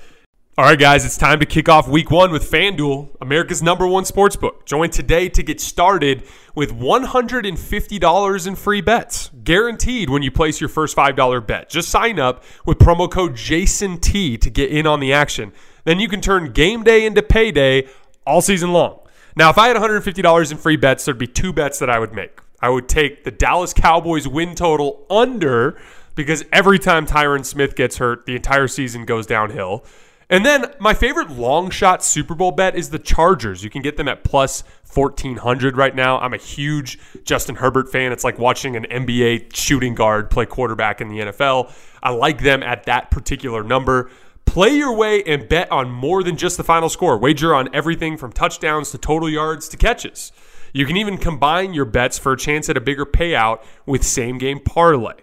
All 0.59 0.65
right, 0.65 0.79
guys, 0.79 1.05
it's 1.05 1.17
time 1.17 1.39
to 1.39 1.45
kick 1.45 1.69
off 1.69 1.87
week 1.87 2.09
one 2.09 2.31
with 2.31 2.49
FanDuel, 2.49 3.09
America's 3.21 3.61
number 3.61 3.85
one 3.85 4.05
sportsbook. 4.05 4.65
Join 4.65 4.89
today 4.89 5.29
to 5.29 5.43
get 5.43 5.61
started 5.61 6.23
with 6.55 6.71
$150 6.71 8.47
in 8.47 8.55
free 8.55 8.81
bets, 8.81 9.29
guaranteed 9.43 10.09
when 10.09 10.23
you 10.23 10.31
place 10.31 10.59
your 10.59 10.67
first 10.67 10.97
$5 10.97 11.45
bet. 11.45 11.69
Just 11.69 11.89
sign 11.89 12.17
up 12.17 12.43
with 12.65 12.79
promo 12.79 13.07
code 13.07 13.35
JASONT 13.35 14.41
to 14.41 14.49
get 14.49 14.71
in 14.71 14.87
on 14.87 14.99
the 14.99 15.13
action. 15.13 15.53
Then 15.83 15.99
you 15.99 16.07
can 16.07 16.21
turn 16.21 16.53
game 16.53 16.83
day 16.83 17.05
into 17.05 17.21
payday 17.21 17.87
all 18.25 18.41
season 18.41 18.73
long. 18.73 19.01
Now, 19.35 19.51
if 19.51 19.59
I 19.59 19.67
had 19.67 19.77
$150 19.77 20.51
in 20.51 20.57
free 20.57 20.75
bets, 20.75 21.05
there'd 21.05 21.19
be 21.19 21.27
two 21.27 21.53
bets 21.53 21.77
that 21.77 21.91
I 21.91 21.99
would 21.99 22.13
make. 22.13 22.39
I 22.59 22.69
would 22.69 22.89
take 22.89 23.25
the 23.25 23.31
Dallas 23.31 23.75
Cowboys 23.75 24.27
win 24.27 24.55
total 24.55 25.05
under 25.07 25.79
because 26.15 26.43
every 26.51 26.79
time 26.79 27.05
Tyron 27.05 27.45
Smith 27.45 27.75
gets 27.75 27.97
hurt, 27.97 28.25
the 28.25 28.35
entire 28.35 28.67
season 28.67 29.05
goes 29.05 29.27
downhill. 29.27 29.85
And 30.29 30.45
then 30.45 30.65
my 30.79 30.93
favorite 30.93 31.29
long 31.29 31.69
shot 31.69 32.03
Super 32.03 32.35
Bowl 32.35 32.51
bet 32.51 32.75
is 32.75 32.89
the 32.89 32.99
Chargers. 32.99 33.63
You 33.63 33.69
can 33.69 33.81
get 33.81 33.95
them 33.95 34.09
at 34.09 34.25
plus 34.25 34.63
1400 34.93 35.77
right 35.77 35.95
now. 35.95 36.19
I'm 36.19 36.33
a 36.33 36.37
huge 36.37 36.99
Justin 37.23 37.55
Herbert 37.55 37.89
fan. 37.89 38.11
It's 38.11 38.25
like 38.25 38.37
watching 38.37 38.75
an 38.75 38.85
NBA 38.85 39.55
shooting 39.55 39.95
guard 39.95 40.29
play 40.29 40.45
quarterback 40.45 40.99
in 40.99 41.07
the 41.07 41.19
NFL. 41.19 41.71
I 42.03 42.09
like 42.09 42.41
them 42.41 42.61
at 42.61 42.83
that 42.85 43.09
particular 43.09 43.63
number. 43.63 44.09
Play 44.45 44.75
your 44.75 44.93
way 44.93 45.23
and 45.23 45.47
bet 45.47 45.71
on 45.71 45.89
more 45.91 46.23
than 46.23 46.35
just 46.35 46.57
the 46.57 46.63
final 46.63 46.89
score. 46.89 47.17
Wager 47.17 47.55
on 47.55 47.73
everything 47.73 48.17
from 48.17 48.33
touchdowns 48.33 48.91
to 48.91 48.97
total 48.97 49.29
yards 49.29 49.69
to 49.69 49.77
catches. 49.77 50.33
You 50.73 50.85
can 50.85 50.97
even 50.97 51.17
combine 51.17 51.73
your 51.73 51.85
bets 51.85 52.17
for 52.17 52.33
a 52.33 52.37
chance 52.37 52.69
at 52.69 52.75
a 52.75 52.81
bigger 52.81 53.05
payout 53.05 53.63
with 53.85 54.03
same 54.03 54.37
game 54.37 54.59
parlay. 54.59 55.15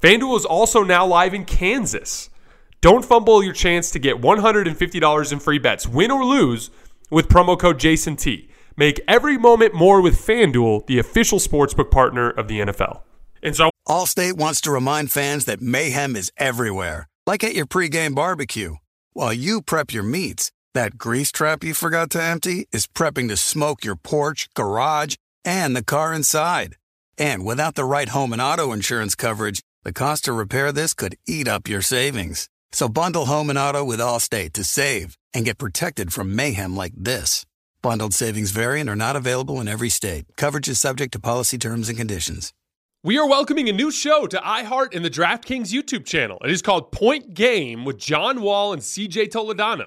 FanDuel 0.00 0.36
is 0.36 0.44
also 0.44 0.82
now 0.82 1.06
live 1.06 1.34
in 1.34 1.44
Kansas. 1.44 2.30
Don't 2.86 3.04
fumble 3.04 3.42
your 3.42 3.52
chance 3.52 3.90
to 3.90 3.98
get 3.98 4.20
$150 4.20 5.32
in 5.32 5.38
free 5.40 5.58
bets, 5.58 5.88
win 5.88 6.12
or 6.12 6.24
lose, 6.24 6.70
with 7.10 7.26
promo 7.26 7.58
code 7.58 7.80
JASONT. 7.80 8.48
Make 8.76 9.00
every 9.08 9.36
moment 9.36 9.74
more 9.74 10.00
with 10.00 10.14
FanDuel, 10.24 10.86
the 10.86 11.00
official 11.00 11.40
sportsbook 11.40 11.90
partner 11.90 12.30
of 12.30 12.46
the 12.46 12.60
NFL. 12.60 13.00
And 13.42 13.56
so, 13.56 13.70
Allstate 13.88 14.34
wants 14.34 14.60
to 14.60 14.70
remind 14.70 15.10
fans 15.10 15.46
that 15.46 15.60
mayhem 15.60 16.14
is 16.14 16.30
everywhere, 16.36 17.08
like 17.26 17.42
at 17.42 17.56
your 17.56 17.66
pregame 17.66 18.14
barbecue. 18.14 18.76
While 19.14 19.32
you 19.32 19.62
prep 19.62 19.92
your 19.92 20.04
meats, 20.04 20.52
that 20.72 20.96
grease 20.96 21.32
trap 21.32 21.64
you 21.64 21.74
forgot 21.74 22.10
to 22.10 22.22
empty 22.22 22.68
is 22.70 22.86
prepping 22.86 23.26
to 23.30 23.36
smoke 23.36 23.84
your 23.84 23.96
porch, 23.96 24.48
garage, 24.54 25.16
and 25.44 25.74
the 25.74 25.82
car 25.82 26.14
inside. 26.14 26.76
And 27.18 27.44
without 27.44 27.74
the 27.74 27.84
right 27.84 28.10
home 28.10 28.32
and 28.32 28.40
auto 28.40 28.70
insurance 28.70 29.16
coverage, 29.16 29.60
the 29.82 29.92
cost 29.92 30.26
to 30.26 30.32
repair 30.32 30.70
this 30.70 30.94
could 30.94 31.16
eat 31.26 31.48
up 31.48 31.66
your 31.66 31.82
savings. 31.82 32.48
So 32.72 32.88
bundle 32.88 33.26
home 33.26 33.50
and 33.50 33.58
auto 33.58 33.84
with 33.84 34.00
Allstate 34.00 34.52
to 34.54 34.64
save 34.64 35.16
and 35.32 35.44
get 35.44 35.58
protected 35.58 36.12
from 36.12 36.36
mayhem 36.36 36.76
like 36.76 36.92
this. 36.96 37.46
Bundled 37.82 38.14
savings 38.14 38.50
variant 38.50 38.90
are 38.90 38.96
not 38.96 39.16
available 39.16 39.60
in 39.60 39.68
every 39.68 39.88
state. 39.88 40.26
Coverage 40.36 40.68
is 40.68 40.80
subject 40.80 41.12
to 41.12 41.20
policy 41.20 41.58
terms 41.58 41.88
and 41.88 41.96
conditions. 41.96 42.52
We 43.02 43.18
are 43.18 43.28
welcoming 43.28 43.68
a 43.68 43.72
new 43.72 43.92
show 43.92 44.26
to 44.26 44.38
iHeart 44.38 44.94
and 44.94 45.04
the 45.04 45.10
DraftKings 45.10 45.72
YouTube 45.72 46.04
channel. 46.04 46.38
It 46.44 46.50
is 46.50 46.60
called 46.60 46.90
Point 46.90 47.34
Game 47.34 47.84
with 47.84 47.98
John 47.98 48.42
Wall 48.42 48.72
and 48.72 48.82
CJ 48.82 49.28
Toledano. 49.28 49.86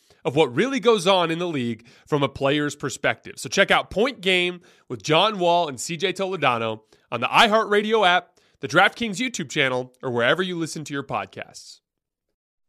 of 0.23 0.35
what 0.35 0.55
really 0.55 0.79
goes 0.79 1.07
on 1.07 1.31
in 1.31 1.39
the 1.39 1.47
league 1.47 1.85
from 2.07 2.23
a 2.23 2.29
player's 2.29 2.75
perspective. 2.75 3.35
So 3.37 3.49
check 3.49 3.71
out 3.71 3.89
Point 3.89 4.21
Game 4.21 4.61
with 4.87 5.03
John 5.03 5.39
Wall 5.39 5.67
and 5.67 5.77
CJ 5.77 6.13
Toledano 6.13 6.81
on 7.11 7.21
the 7.21 7.27
iHeartRadio 7.27 8.07
app, 8.07 8.39
the 8.59 8.67
DraftKings 8.67 9.17
YouTube 9.17 9.49
channel, 9.49 9.93
or 10.01 10.11
wherever 10.11 10.41
you 10.41 10.57
listen 10.57 10.83
to 10.85 10.93
your 10.93 11.03
podcasts. 11.03 11.79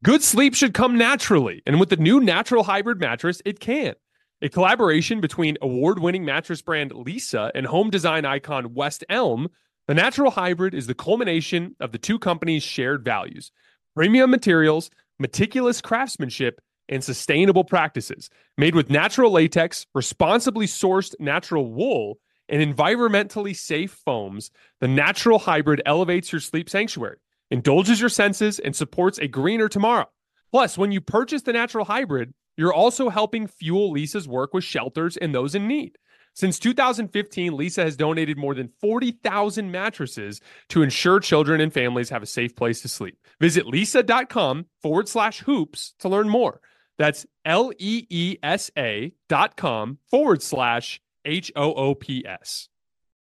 Good 0.03 0.23
sleep 0.23 0.55
should 0.55 0.75
come 0.75 0.99
naturally, 0.99 1.63
and 1.65 1.79
with 1.79 1.89
the 1.89 1.97
new 1.97 2.19
Natural 2.19 2.65
Hybrid 2.65 2.99
mattress, 2.99 3.41
it 3.45 3.61
can. 3.61 3.95
A 4.41 4.49
collaboration 4.49 5.21
between 5.21 5.57
award 5.63 6.01
winning 6.01 6.25
mattress 6.25 6.63
brand 6.63 6.91
Leesa 6.91 7.53
and 7.55 7.67
home 7.67 7.91
design 7.91 8.25
icon 8.25 8.75
West 8.75 9.05
Elm, 9.09 9.49
the 9.87 9.95
Natural 9.95 10.33
Hybrid 10.33 10.75
is 10.75 10.89
the 10.89 10.95
culmination 10.95 11.77
of 11.79 11.93
the 11.93 11.99
two 11.99 12.19
companies' 12.19 12.65
shared 12.65 13.05
values 13.05 13.53
premium 13.95 14.31
materials, 14.31 14.91
meticulous 15.21 15.81
craftsmanship, 15.81 16.61
and 16.93 17.03
sustainable 17.03 17.65
practices. 17.65 18.29
Made 18.59 18.75
with 18.75 18.91
natural 18.91 19.33
latex, 19.33 19.87
responsibly 19.95 20.67
sourced 20.67 21.15
natural 21.19 21.71
wool, 21.73 22.19
and 22.49 22.63
environmentally 22.63 23.57
safe 23.57 23.99
foams, 24.05 24.51
the 24.81 24.89
natural 24.89 25.39
hybrid 25.39 25.81
elevates 25.87 26.31
your 26.33 26.41
sleep 26.41 26.69
sanctuary, 26.69 27.17
indulges 27.51 27.99
your 27.99 28.11
senses, 28.11 28.59
and 28.59 28.77
supports 28.77 29.19
a 29.19 29.27
greener 29.27 29.69
tomorrow. 29.69 30.09
Plus, 30.51 30.77
when 30.77 30.93
you 30.93 31.01
purchase 31.01 31.43
the 31.43 31.53
natural 31.53 31.87
hybrid, 31.87 32.35
you're 32.57 32.75
also 32.75 33.09
helping 33.09 33.47
fuel 33.47 33.93
Leesa's 33.93 34.29
work 34.29 34.53
with 34.53 34.65
shelters 34.65 35.17
and 35.17 35.35
those 35.35 35.55
in 35.55 35.67
need. 35.67 35.97
Since 36.35 36.59
2015, 36.59 37.53
Leesa 37.53 37.85
has 37.85 37.97
donated 37.97 38.39
more 38.39 38.55
than 38.55 38.71
40,000 38.81 39.71
mattresses 39.71 40.41
to 40.71 40.83
ensure 40.83 41.21
children 41.21 41.61
and 41.61 41.73
families 41.73 42.09
have 42.11 42.23
a 42.23 42.27
safe 42.27 42.57
place 42.57 42.81
to 42.83 42.89
sleep. 42.89 43.19
Visit 43.41 43.67
leesa.com 43.67 44.67
forward 44.81 45.09
slash 45.09 45.41
hoops 45.41 45.95
to 46.01 46.09
learn 46.09 46.29
more. 46.29 46.61
That's 46.99 47.27
L 47.45 47.73
E 47.79 48.07
E 48.11 48.37
S 48.43 48.71
A 48.77 49.13
dot 49.29 49.57
com 49.57 49.99
forward 50.11 50.43
slash 50.43 51.01
H 51.25 51.51
O 51.57 51.73
O 51.75 51.95
P 51.95 52.25
S. 52.27 52.69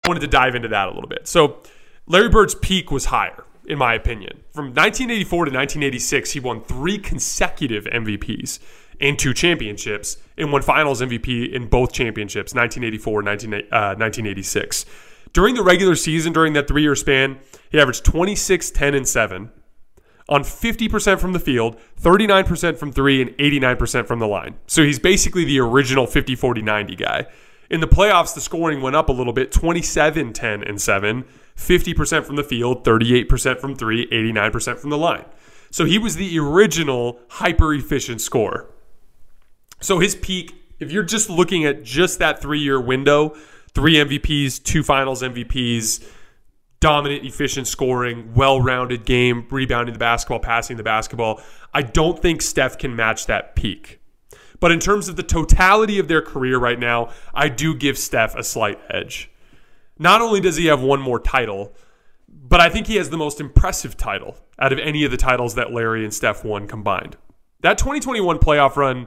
I 0.04 0.08
wanted 0.08 0.20
to 0.20 0.26
dive 0.26 0.54
into 0.54 0.68
that 0.68 0.88
a 0.88 0.92
little 0.92 1.08
bit. 1.08 1.28
So, 1.28 1.62
Larry 2.06 2.28
Bird's 2.28 2.54
peak 2.54 2.90
was 2.90 3.06
higher. 3.06 3.44
in 3.66 3.78
my 3.78 3.94
opinion. 3.94 4.42
From 4.50 4.66
1984 4.66 5.44
to 5.46 5.50
1986, 5.52 6.32
he 6.32 6.40
won 6.40 6.62
three 6.62 6.98
consecutive 6.98 7.84
MVPs 7.84 8.58
in 8.98 9.16
two 9.16 9.32
championships 9.32 10.16
and 10.36 10.52
won 10.52 10.62
finals 10.62 11.00
MVP 11.00 11.52
in 11.52 11.68
both 11.68 11.92
championships, 11.92 12.54
1984 12.54 13.20
and 13.20 13.26
19, 13.26 13.54
uh, 13.54 13.94
1986. 13.94 14.84
During 15.32 15.54
the 15.54 15.62
regular 15.62 15.94
season, 15.94 16.32
during 16.32 16.52
that 16.54 16.68
three 16.68 16.82
year 16.82 16.94
span, 16.96 17.38
he 17.70 17.80
averaged 17.80 18.04
26, 18.04 18.70
10, 18.70 18.94
and 18.94 19.08
7 19.08 19.50
on 20.32 20.42
50% 20.44 21.20
from 21.20 21.34
the 21.34 21.38
field, 21.38 21.76
39% 22.00 22.78
from 22.78 22.90
three, 22.90 23.20
and 23.20 23.32
89% 23.32 24.06
from 24.06 24.18
the 24.18 24.26
line. 24.26 24.54
So 24.66 24.82
he's 24.82 24.98
basically 24.98 25.44
the 25.44 25.60
original 25.60 26.06
50, 26.06 26.34
40, 26.34 26.62
90 26.62 26.96
guy. 26.96 27.26
In 27.68 27.80
the 27.80 27.86
playoffs, 27.86 28.34
the 28.34 28.40
scoring 28.40 28.80
went 28.80 28.96
up 28.96 29.10
a 29.10 29.12
little 29.12 29.34
bit 29.34 29.52
27, 29.52 30.32
10, 30.32 30.62
and 30.64 30.80
7, 30.80 31.24
50% 31.54 32.24
from 32.24 32.36
the 32.36 32.42
field, 32.42 32.82
38% 32.82 33.60
from 33.60 33.76
three, 33.76 34.06
89% 34.06 34.78
from 34.78 34.88
the 34.88 34.96
line. 34.96 35.26
So 35.70 35.84
he 35.84 35.98
was 35.98 36.16
the 36.16 36.38
original 36.38 37.20
hyper 37.28 37.74
efficient 37.74 38.22
scorer. 38.22 38.70
So 39.80 39.98
his 39.98 40.14
peak, 40.14 40.54
if 40.80 40.90
you're 40.90 41.02
just 41.02 41.28
looking 41.28 41.66
at 41.66 41.82
just 41.82 42.20
that 42.20 42.40
three 42.40 42.60
year 42.60 42.80
window, 42.80 43.36
three 43.74 43.96
MVPs, 43.96 44.62
two 44.62 44.82
finals 44.82 45.22
MVPs, 45.22 46.02
dominant, 46.82 47.24
efficient 47.24 47.66
scoring, 47.66 48.34
well 48.34 48.60
rounded 48.60 49.06
game, 49.06 49.46
rebounding 49.50 49.94
the 49.94 49.98
basketball, 49.98 50.40
passing 50.40 50.76
the 50.76 50.82
basketball. 50.82 51.40
I 51.72 51.80
don't 51.80 52.20
think 52.20 52.42
Steph 52.42 52.76
can 52.76 52.94
match 52.94 53.26
that 53.26 53.54
peak. 53.56 54.00
But 54.60 54.72
in 54.72 54.80
terms 54.80 55.08
of 55.08 55.16
the 55.16 55.22
totality 55.22 55.98
of 55.98 56.08
their 56.08 56.20
career 56.20 56.58
right 56.58 56.78
now, 56.78 57.10
I 57.32 57.48
do 57.48 57.74
give 57.74 57.96
Steph 57.96 58.34
a 58.34 58.44
slight 58.44 58.78
edge. 58.90 59.30
Not 59.98 60.20
only 60.20 60.40
does 60.40 60.56
he 60.56 60.66
have 60.66 60.82
one 60.82 61.00
more 61.00 61.18
title, 61.18 61.72
but 62.28 62.60
I 62.60 62.68
think 62.68 62.86
he 62.86 62.96
has 62.96 63.10
the 63.10 63.16
most 63.16 63.40
impressive 63.40 63.96
title 63.96 64.36
out 64.58 64.72
of 64.72 64.78
any 64.78 65.04
of 65.04 65.10
the 65.10 65.16
titles 65.16 65.54
that 65.54 65.72
Larry 65.72 66.04
and 66.04 66.12
Steph 66.12 66.44
won 66.44 66.66
combined. 66.66 67.16
That 67.60 67.78
2021 67.78 68.38
playoff 68.38 68.76
run 68.76 69.06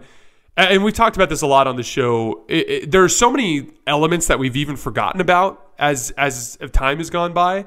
and 0.57 0.85
we've 0.85 0.93
talked 0.93 1.17
about 1.17 1.27
this 1.27 1.41
a 1.41 1.47
lot 1.47 1.67
on 1.67 1.75
the 1.75 1.83
show. 1.83 2.45
It, 2.47 2.69
it, 2.69 2.91
there 2.91 3.03
are 3.03 3.09
so 3.09 3.29
many 3.29 3.71
elements 3.85 4.27
that 4.27 4.39
we've 4.39 4.55
even 4.55 4.77
forgotten 4.77 5.19
about 5.19 5.64
as 5.77 6.11
as 6.11 6.57
time 6.71 6.97
has 6.97 7.09
gone 7.09 7.33
by. 7.33 7.65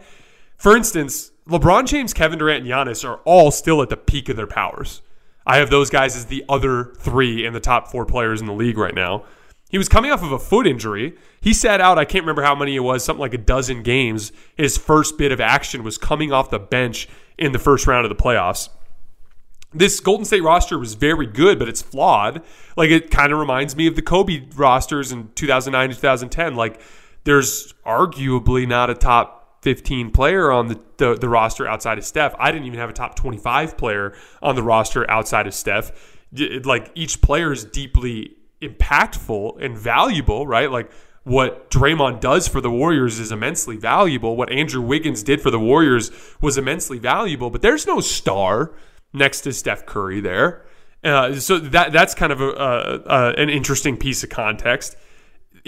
For 0.57 0.77
instance, 0.77 1.31
LeBron 1.49 1.87
James, 1.87 2.13
Kevin 2.13 2.39
Durant, 2.39 2.65
and 2.65 2.71
Giannis 2.71 3.09
are 3.09 3.21
all 3.25 3.51
still 3.51 3.81
at 3.83 3.89
the 3.89 3.97
peak 3.97 4.29
of 4.29 4.37
their 4.37 4.47
powers. 4.47 5.03
I 5.47 5.59
have 5.59 5.71
those 5.71 5.89
guys 5.89 6.17
as 6.17 6.27
the 6.27 6.45
other 6.49 6.93
three 6.99 7.47
in 7.47 7.55
the 7.55 7.61
top 7.61 7.89
four 7.89 8.05
players 8.05 8.41
in 8.41 8.47
the 8.47 8.53
league 8.53 8.77
right 8.77 8.95
now. 8.95 9.25
He 9.71 9.79
was 9.79 9.89
coming 9.89 10.11
off 10.11 10.23
of 10.23 10.33
a 10.33 10.39
foot 10.39 10.67
injury. 10.67 11.17
He 11.41 11.55
sat 11.55 11.81
out, 11.81 11.99
I 11.99 12.05
can't 12.05 12.23
remember 12.23 12.43
how 12.43 12.55
many 12.55 12.75
it 12.75 12.81
was, 12.81 13.05
something 13.05 13.21
like 13.21 13.35
a 13.35 13.39
dozen 13.39 13.83
games. 13.83 14.33
His 14.57 14.77
first 14.77 15.17
bit 15.17 15.31
of 15.31 15.41
action 15.41 15.83
was 15.85 15.97
coming 15.97 16.33
off 16.33 16.51
the 16.51 16.59
bench 16.59 17.09
in 17.39 17.53
the 17.53 17.59
first 17.59 17.87
round 17.87 18.05
of 18.05 18.11
the 18.11 18.23
playoffs 18.23 18.69
this 19.73 20.01
Golden 20.01 20.25
State 20.25 20.43
roster 20.43 20.79
was 20.79 20.95
very 20.95 21.27
good, 21.27 21.59
but 21.59 21.69
it's 21.69 21.83
flawed. 21.83 22.43
Like 22.77 22.91
it 22.91 23.11
kind 23.11 23.33
of 23.33 23.39
reminds 23.39 23.77
me 23.77 23.87
of 23.87 23.97
the 23.97 24.03
Kobe 24.03 24.47
rosters 24.55 25.13
in 25.13 25.31
2009 25.35 25.85
and 25.85 25.95
2010. 25.95 26.55
Like 26.55 26.81
there's 27.29 27.75
arguably 27.85 28.67
not 28.67 28.89
a 28.89 28.95
top 28.95 29.59
15 29.61 30.13
player 30.13 30.51
on 30.51 30.69
the, 30.69 30.81
the, 30.97 31.15
the 31.15 31.29
roster 31.29 31.69
outside 31.69 31.99
of 31.99 32.05
Steph. 32.07 32.35
I 32.39 32.51
didn't 32.51 32.67
even 32.67 32.79
have 32.79 32.89
a 32.89 32.95
top 32.95 33.17
25 33.17 33.77
player 33.77 34.17
on 34.41 34.57
the 34.57 34.63
roster 34.63 35.09
outside 35.11 35.47
of 35.47 35.53
Steph. 35.53 35.93
Like 36.65 36.91
each 36.95 37.21
player 37.21 37.53
is 37.53 37.67
deeply 37.67 38.35
impactful 38.63 39.63
and 39.63 39.77
valuable, 39.77 40.47
right? 40.47 40.73
Like 40.73 40.91
what 41.25 41.71
Draymond 41.71 42.21
does 42.21 42.49
for 42.49 42.63
the 42.63 42.71
Warriors 42.71 43.19
is 43.19 43.31
immensely 43.31 43.77
valuable. 43.77 44.35
What 44.35 44.51
Andrew 44.51 44.81
Wiggins 44.81 45.23
did 45.23 45.43
for 45.43 45.51
the 45.51 45.61
Warriors 45.61 46.11
was 46.41 46.57
immensely 46.57 46.99
valuable, 46.99 47.51
but 47.51 47.61
there's 47.61 47.87
no 47.87 48.01
star 48.01 48.73
next 49.13 49.43
to 49.43 49.53
Steph 49.53 49.85
Curry 49.85 50.23
there. 50.23 50.65
Uh, 51.05 51.35
so 51.35 51.59
that 51.59 51.93
that's 51.93 52.15
kind 52.15 52.33
of 52.33 52.41
a, 52.41 53.03
a, 53.07 53.35
an 53.37 53.51
interesting 53.51 53.99
piece 53.99 54.25
of 54.25 54.31
context. 54.31 54.97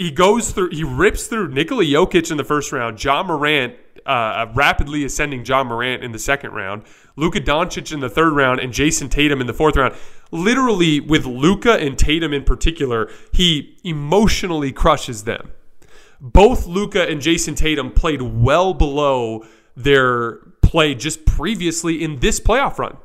He 0.01 0.09
goes 0.09 0.49
through, 0.49 0.69
he 0.71 0.83
rips 0.83 1.27
through 1.27 1.49
Nikola 1.49 1.83
Jokic 1.83 2.31
in 2.31 2.37
the 2.37 2.43
first 2.43 2.71
round, 2.71 3.03
Ja 3.03 3.21
Morant, 3.21 3.75
uh, 4.03 4.47
rapidly 4.55 5.05
ascending 5.05 5.45
Ja 5.45 5.63
Morant 5.63 6.03
in 6.03 6.11
the 6.11 6.17
second 6.17 6.53
round, 6.53 6.85
Luka 7.15 7.39
Doncic 7.39 7.93
in 7.93 7.99
the 7.99 8.09
third 8.09 8.33
round, 8.33 8.59
and 8.59 8.73
Jayson 8.73 9.09
Tatum 9.09 9.41
in 9.41 9.45
the 9.45 9.53
fourth 9.53 9.75
round. 9.77 9.93
Literally, 10.31 10.99
with 10.99 11.27
Luka 11.27 11.73
and 11.73 11.99
Tatum 11.99 12.33
in 12.33 12.43
particular, 12.43 13.11
he 13.31 13.77
emotionally 13.83 14.71
crushes 14.71 15.25
them. 15.25 15.51
Both 16.19 16.65
Luka 16.65 17.07
and 17.07 17.21
Jayson 17.21 17.53
Tatum 17.53 17.91
played 17.91 18.23
well 18.23 18.73
below 18.73 19.45
their 19.75 20.37
play 20.63 20.95
just 20.95 21.27
previously 21.27 22.03
in 22.03 22.21
this 22.21 22.39
playoff 22.39 22.79
run. 22.79 22.97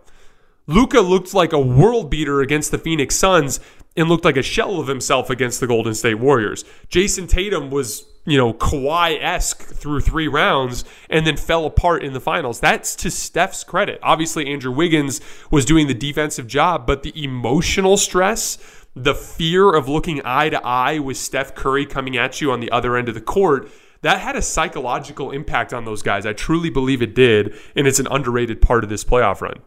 Luka 0.66 1.00
looked 1.00 1.34
like 1.34 1.52
a 1.52 1.60
world 1.60 2.10
beater 2.10 2.40
against 2.40 2.70
the 2.70 2.78
Phoenix 2.78 3.14
Suns 3.16 3.60
and 3.96 4.08
looked 4.08 4.24
like 4.24 4.36
a 4.36 4.42
shell 4.42 4.78
of 4.78 4.88
himself 4.88 5.30
against 5.30 5.60
the 5.60 5.66
Golden 5.66 5.94
State 5.94 6.18
Warriors. 6.18 6.64
Jayson 6.88 7.26
Tatum 7.26 7.70
was, 7.70 8.04
you 8.26 8.36
know, 8.36 8.52
Kawhi 8.52 9.22
esque 9.22 9.62
through 9.62 10.00
three 10.00 10.28
rounds 10.28 10.84
and 11.08 11.26
then 11.26 11.36
fell 11.36 11.64
apart 11.64 12.04
in 12.04 12.12
the 12.12 12.20
finals. 12.20 12.60
That's 12.60 12.94
to 12.96 13.10
Steph's 13.10 13.64
credit. 13.64 13.98
Obviously, 14.02 14.46
Andrew 14.46 14.72
Wiggins 14.72 15.20
was 15.50 15.64
doing 15.64 15.86
the 15.86 15.94
defensive 15.94 16.46
job, 16.46 16.86
but 16.86 17.02
the 17.02 17.22
emotional 17.22 17.96
stress, 17.96 18.58
the 18.94 19.14
fear 19.14 19.72
of 19.72 19.88
looking 19.88 20.20
eye 20.24 20.50
to 20.50 20.64
eye 20.64 20.98
with 20.98 21.16
Steph 21.16 21.54
Curry 21.54 21.86
coming 21.86 22.16
at 22.16 22.40
you 22.40 22.52
on 22.52 22.60
the 22.60 22.70
other 22.70 22.96
end 22.96 23.08
of 23.08 23.14
the 23.14 23.20
court, 23.20 23.70
that 24.02 24.20
had 24.20 24.36
a 24.36 24.42
psychological 24.42 25.30
impact 25.30 25.72
on 25.72 25.84
those 25.84 26.02
guys. 26.02 26.26
I 26.26 26.34
truly 26.34 26.70
believe 26.70 27.00
it 27.00 27.14
did, 27.14 27.54
and 27.74 27.86
it's 27.86 27.98
an 27.98 28.06
underrated 28.10 28.60
part 28.60 28.84
of 28.84 28.90
this 28.90 29.04
playoff 29.04 29.40
run 29.40 29.60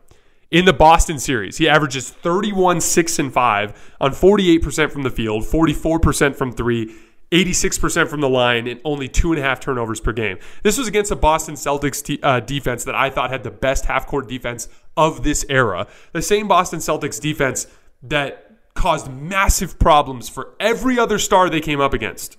in 0.51 0.65
the 0.65 0.73
Boston 0.73 1.19
series. 1.19 1.57
He 1.57 1.69
averages 1.69 2.09
31, 2.09 2.81
6, 2.81 3.19
and 3.19 3.33
5 3.33 3.95
on 4.01 4.11
48% 4.11 4.91
from 4.91 5.03
the 5.03 5.09
field, 5.09 5.43
44% 5.43 6.35
from 6.35 6.51
three, 6.51 6.95
86% 7.31 8.07
from 8.07 8.21
the 8.21 8.29
line, 8.29 8.67
and 8.67 8.81
only 8.83 9.07
two 9.07 9.31
and 9.31 9.39
a 9.39 9.43
half 9.43 9.59
turnovers 9.59 9.99
per 9.99 10.11
game. 10.11 10.39
This 10.63 10.77
was 10.77 10.87
against 10.87 11.11
a 11.11 11.15
Boston 11.15 11.55
Celtics 11.55 12.03
t- 12.03 12.19
uh, 12.23 12.39
defense 12.39 12.83
that 12.85 12.95
I 12.95 13.09
thought 13.09 13.29
had 13.29 13.43
the 13.43 13.51
best 13.51 13.85
half 13.85 14.07
court 14.07 14.27
defense 14.27 14.67
of 14.97 15.23
this 15.23 15.45
era. 15.49 15.87
The 16.11 16.23
same 16.23 16.47
Boston 16.47 16.79
Celtics 16.79 17.21
defense 17.21 17.67
that 18.01 18.45
caused 18.73 19.11
massive 19.11 19.77
problems 19.77 20.29
for 20.29 20.55
every 20.59 20.97
other 20.97 21.19
star 21.19 21.49
they 21.49 21.59
came 21.59 21.81
up 21.81 21.93
against. 21.93 22.37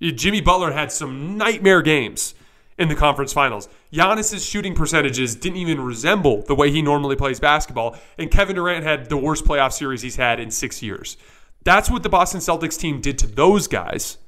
Jimmy 0.00 0.40
Butler 0.40 0.72
had 0.72 0.92
some 0.92 1.36
nightmare 1.36 1.82
games 1.82 2.34
in 2.78 2.88
the 2.88 2.94
conference 2.94 3.32
finals. 3.32 3.68
Giannis's 3.92 4.44
shooting 4.44 4.74
percentages 4.74 5.34
didn't 5.34 5.58
even 5.58 5.80
resemble 5.80 6.42
the 6.42 6.54
way 6.54 6.70
he 6.70 6.80
normally 6.80 7.16
plays 7.16 7.40
basketball, 7.40 7.96
and 8.16 8.30
Kevin 8.30 8.56
Durant 8.56 8.84
had 8.84 9.08
the 9.08 9.16
worst 9.16 9.44
playoff 9.44 9.72
series 9.72 10.02
he's 10.02 10.16
had 10.16 10.38
in 10.38 10.50
six 10.50 10.82
years. 10.82 11.16
That's 11.64 11.90
what 11.90 12.02
the 12.02 12.08
Boston 12.08 12.40
Celtics 12.40 12.78
team 12.78 13.00
did 13.00 13.18
to 13.18 13.26
those 13.26 13.66
guys. 13.66 14.18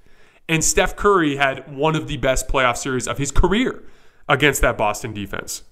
And 0.48 0.64
Steph 0.64 0.96
Curry 0.96 1.36
had 1.36 1.74
one 1.74 1.94
of 1.94 2.08
the 2.08 2.16
best 2.16 2.48
playoff 2.48 2.76
series 2.76 3.06
of 3.06 3.18
his 3.18 3.30
career 3.30 3.84
against 4.28 4.60
that 4.62 4.76
Boston 4.76 5.12
defense. 5.12 5.62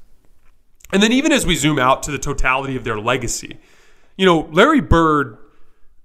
And 0.92 1.02
then, 1.02 1.12
even 1.12 1.32
as 1.32 1.44
we 1.44 1.56
zoom 1.56 1.78
out 1.78 2.02
to 2.04 2.10
the 2.10 2.18
totality 2.18 2.76
of 2.76 2.84
their 2.84 2.98
legacy, 2.98 3.58
you 4.16 4.24
know, 4.24 4.48
Larry 4.52 4.80
Bird 4.80 5.36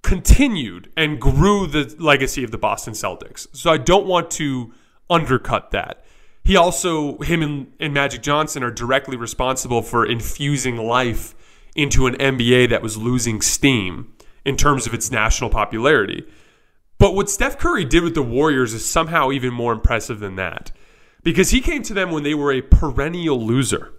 continued 0.01 0.91
and 0.97 1.21
grew 1.21 1.67
the 1.67 1.95
legacy 1.99 2.43
of 2.43 2.51
the 2.51 2.57
Boston 2.57 2.93
Celtics. 2.93 3.47
So 3.53 3.71
I 3.71 3.77
don't 3.77 4.05
want 4.05 4.29
to 4.31 4.73
undercut 5.09 5.71
that. 5.71 6.02
He 6.43 6.57
also, 6.57 7.17
him 7.19 7.41
and, 7.41 7.73
and 7.79 7.93
Magic 7.93 8.21
Johnson 8.21 8.63
are 8.63 8.71
directly 8.71 9.15
responsible 9.15 9.81
for 9.81 10.05
infusing 10.05 10.77
life 10.77 11.33
into 11.75 12.05
an 12.05 12.15
NBA 12.15 12.69
that 12.69 12.81
was 12.81 12.97
losing 12.97 13.41
steam 13.41 14.13
in 14.45 14.57
terms 14.57 14.85
of 14.85 14.93
its 14.93 15.09
national 15.09 15.49
popularity. 15.49 16.25
But 16.97 17.15
what 17.15 17.29
Steph 17.29 17.57
Curry 17.57 17.85
did 17.85 18.03
with 18.03 18.13
the 18.13 18.21
Warriors 18.21 18.73
is 18.73 18.89
somehow 18.89 19.31
even 19.31 19.53
more 19.53 19.73
impressive 19.73 20.19
than 20.19 20.35
that. 20.35 20.71
Because 21.23 21.51
he 21.51 21.61
came 21.61 21.81
to 21.83 21.93
them 21.93 22.11
when 22.11 22.23
they 22.23 22.33
were 22.33 22.51
a 22.51 22.61
perennial 22.61 23.43
loser. 23.43 23.93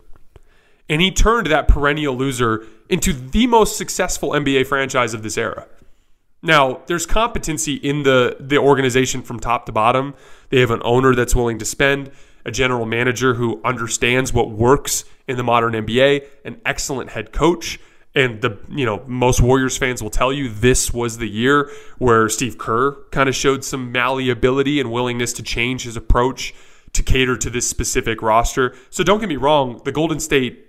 And 0.88 1.00
he 1.00 1.11
turned 1.11 1.46
that 1.46 1.66
perennial 1.66 2.14
loser 2.14 2.66
into 2.90 3.14
the 3.14 3.46
most 3.46 3.78
successful 3.78 4.30
NBA 4.30 4.66
franchise 4.66 5.14
of 5.14 5.22
this 5.22 5.38
era. 5.38 5.66
Now, 6.42 6.83
there's 6.87 7.07
competency 7.07 7.76
in 7.76 8.02
the, 8.02 8.37
the 8.38 8.59
organization 8.59 9.22
from 9.22 9.40
top 9.40 9.64
to 9.64 9.72
bottom. 9.72 10.14
They 10.50 10.61
have 10.61 10.70
an 10.70 10.83
owner 10.85 11.14
that's 11.14 11.35
willing 11.35 11.59
to 11.59 11.64
spend 11.64 12.11
a 12.44 12.50
general 12.50 12.87
manager 12.87 13.35
who 13.35 13.61
understands 13.64 14.33
what 14.33 14.50
works 14.50 15.04
in 15.26 15.37
the 15.37 15.42
modern 15.42 15.72
NBA, 15.72 16.26
an 16.44 16.61
excellent 16.64 17.11
head 17.11 17.33
coach. 17.33 17.78
And 18.14 18.40
the 18.40 18.59
you 18.68 18.87
know 18.87 19.02
most 19.07 19.40
Warriors 19.40 19.76
fans 19.76 20.02
will 20.02 20.11
tell 20.11 20.33
you 20.33 20.48
this 20.48 20.92
was 20.92 21.18
the 21.18 21.28
year 21.28 21.70
where 21.98 22.28
Steve 22.28 22.59
Kerr 22.59 22.92
kind 23.11 23.28
of 23.28 23.35
showed 23.35 23.64
some 23.64 23.90
malleability 23.90 24.78
and 24.78 24.92
willingness 24.92 25.33
to 25.35 25.42
change 25.42 25.83
his 25.83 25.96
approach 25.96 26.54
to 26.92 27.02
cater 27.02 27.37
to 27.37 27.50
this 27.50 27.68
specific 27.68 28.22
roster. 28.22 28.76
So 28.90 29.02
don't 29.02 29.18
get 29.18 29.28
me 29.28 29.37
wrong, 29.37 29.80
the 29.85 29.90
Golden 29.90 30.20
State 30.20 30.64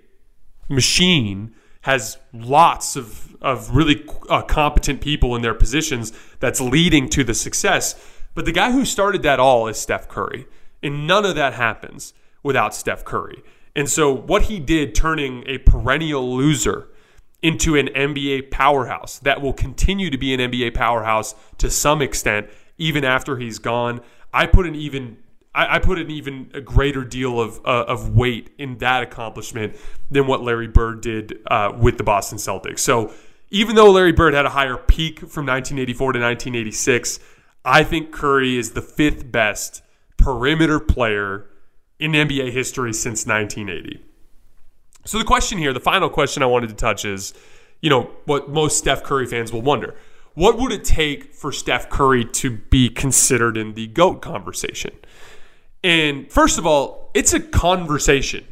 machine 0.68 1.54
has 1.82 2.18
lots 2.32 2.96
of 2.96 3.36
of 3.40 3.70
really 3.76 4.04
uh, 4.28 4.42
competent 4.42 5.00
people 5.00 5.36
in 5.36 5.42
their 5.42 5.54
positions 5.54 6.12
that's 6.40 6.60
leading 6.60 7.08
to 7.10 7.22
the 7.22 7.34
success. 7.34 7.94
But 8.34 8.44
the 8.44 8.52
guy 8.52 8.72
who 8.72 8.84
started 8.84 9.22
that 9.22 9.38
all 9.38 9.68
is 9.68 9.78
Steph 9.78 10.08
Curry. 10.08 10.46
And 10.82 11.06
none 11.06 11.24
of 11.24 11.34
that 11.36 11.54
happens 11.54 12.14
without 12.42 12.74
Steph 12.74 13.04
Curry. 13.04 13.42
And 13.74 13.88
so, 13.88 14.10
what 14.12 14.42
he 14.42 14.58
did, 14.58 14.94
turning 14.94 15.44
a 15.46 15.58
perennial 15.58 16.36
loser 16.36 16.88
into 17.42 17.76
an 17.76 17.88
NBA 17.88 18.50
powerhouse 18.50 19.18
that 19.20 19.42
will 19.42 19.52
continue 19.52 20.10
to 20.10 20.18
be 20.18 20.32
an 20.32 20.40
NBA 20.40 20.74
powerhouse 20.74 21.34
to 21.58 21.70
some 21.70 22.00
extent, 22.00 22.48
even 22.78 23.04
after 23.04 23.36
he's 23.36 23.58
gone. 23.58 24.00
I 24.32 24.46
put 24.46 24.66
an 24.66 24.74
even 24.74 25.18
I, 25.54 25.78
put 25.78 25.98
an 25.98 26.10
even 26.10 26.50
a 26.52 26.60
greater 26.60 27.02
deal 27.02 27.40
of 27.40 27.60
uh, 27.64 27.84
of 27.88 28.14
weight 28.14 28.50
in 28.58 28.76
that 28.78 29.02
accomplishment 29.02 29.76
than 30.10 30.26
what 30.26 30.42
Larry 30.42 30.68
Bird 30.68 31.00
did 31.00 31.38
uh, 31.46 31.72
with 31.74 31.96
the 31.96 32.04
Boston 32.04 32.36
Celtics. 32.36 32.80
So 32.80 33.12
even 33.50 33.74
though 33.74 33.90
Larry 33.90 34.12
Bird 34.12 34.34
had 34.34 34.44
a 34.44 34.50
higher 34.50 34.76
peak 34.76 35.20
from 35.20 35.46
1984 35.46 36.12
to 36.12 36.18
1986, 36.18 37.20
I 37.64 37.84
think 37.84 38.12
Curry 38.12 38.58
is 38.58 38.72
the 38.72 38.82
fifth 38.82 39.30
best 39.32 39.82
perimeter 40.26 40.80
player 40.80 41.46
in 42.00 42.10
NBA 42.10 42.50
history 42.50 42.92
since 42.92 43.24
1980. 43.26 44.02
So 45.04 45.18
the 45.18 45.24
question 45.24 45.56
here, 45.56 45.72
the 45.72 45.78
final 45.78 46.10
question 46.10 46.42
I 46.42 46.46
wanted 46.46 46.68
to 46.70 46.74
touch 46.74 47.04
is, 47.04 47.32
you 47.80 47.88
know, 47.88 48.10
what 48.24 48.50
most 48.50 48.76
Steph 48.76 49.04
Curry 49.04 49.26
fans 49.26 49.52
will 49.52 49.62
wonder. 49.62 49.94
What 50.34 50.58
would 50.58 50.72
it 50.72 50.82
take 50.82 51.32
for 51.32 51.52
Steph 51.52 51.88
Curry 51.90 52.24
to 52.24 52.50
be 52.50 52.88
considered 52.88 53.56
in 53.56 53.74
the 53.74 53.86
GOAT 53.86 54.20
conversation? 54.20 54.96
And 55.84 56.28
first 56.28 56.58
of 56.58 56.66
all, 56.66 57.12
it's 57.14 57.32
a 57.32 57.38
conversation. 57.38 58.44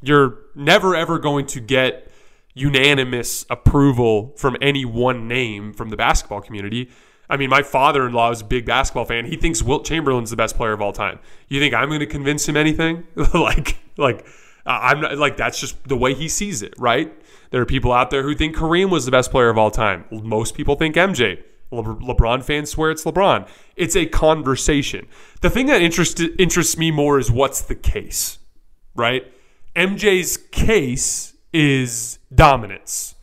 You're 0.00 0.38
never 0.54 0.96
ever 0.96 1.18
going 1.18 1.44
to 1.48 1.60
get 1.60 2.10
unanimous 2.54 3.44
approval 3.50 4.32
from 4.38 4.56
any 4.62 4.86
one 4.86 5.28
name 5.28 5.74
from 5.74 5.90
the 5.90 5.96
basketball 5.98 6.40
community. 6.40 6.88
I 7.32 7.38
mean, 7.38 7.48
my 7.48 7.62
father 7.62 8.06
in 8.06 8.12
law 8.12 8.30
is 8.30 8.42
a 8.42 8.44
big 8.44 8.66
basketball 8.66 9.06
fan. 9.06 9.24
He 9.24 9.36
thinks 9.36 9.62
Wilt 9.62 9.86
Chamberlain's 9.86 10.28
the 10.28 10.36
best 10.36 10.54
player 10.54 10.72
of 10.72 10.82
all 10.82 10.92
time. 10.92 11.18
You 11.48 11.60
think 11.60 11.72
I'm 11.72 11.88
going 11.88 12.00
to 12.00 12.06
convince 12.06 12.46
him 12.46 12.58
anything? 12.58 13.04
like, 13.32 13.78
like, 13.96 14.26
uh, 14.66 14.78
I'm 14.82 15.00
not 15.00 15.16
like 15.16 15.38
that's 15.38 15.58
just 15.58 15.82
the 15.88 15.96
way 15.96 16.12
he 16.12 16.28
sees 16.28 16.60
it, 16.60 16.74
right? 16.76 17.10
There 17.48 17.62
are 17.62 17.66
people 17.66 17.90
out 17.90 18.10
there 18.10 18.22
who 18.22 18.34
think 18.34 18.54
Kareem 18.54 18.90
was 18.90 19.06
the 19.06 19.10
best 19.10 19.30
player 19.30 19.48
of 19.48 19.56
all 19.56 19.70
time. 19.70 20.04
Most 20.10 20.54
people 20.54 20.76
think 20.76 20.94
MJ. 20.94 21.42
Le- 21.70 21.82
LeBron 21.82 22.44
fans 22.44 22.68
swear 22.68 22.90
it's 22.90 23.04
LeBron. 23.04 23.48
It's 23.76 23.96
a 23.96 24.04
conversation. 24.04 25.06
The 25.40 25.48
thing 25.48 25.64
that 25.68 25.80
interests 25.80 26.20
interests 26.38 26.76
me 26.76 26.90
more 26.90 27.18
is 27.18 27.30
what's 27.30 27.62
the 27.62 27.74
case, 27.74 28.40
right? 28.94 29.24
MJ's 29.74 30.36
case 30.36 31.34
is 31.50 32.18
dominance. 32.34 33.14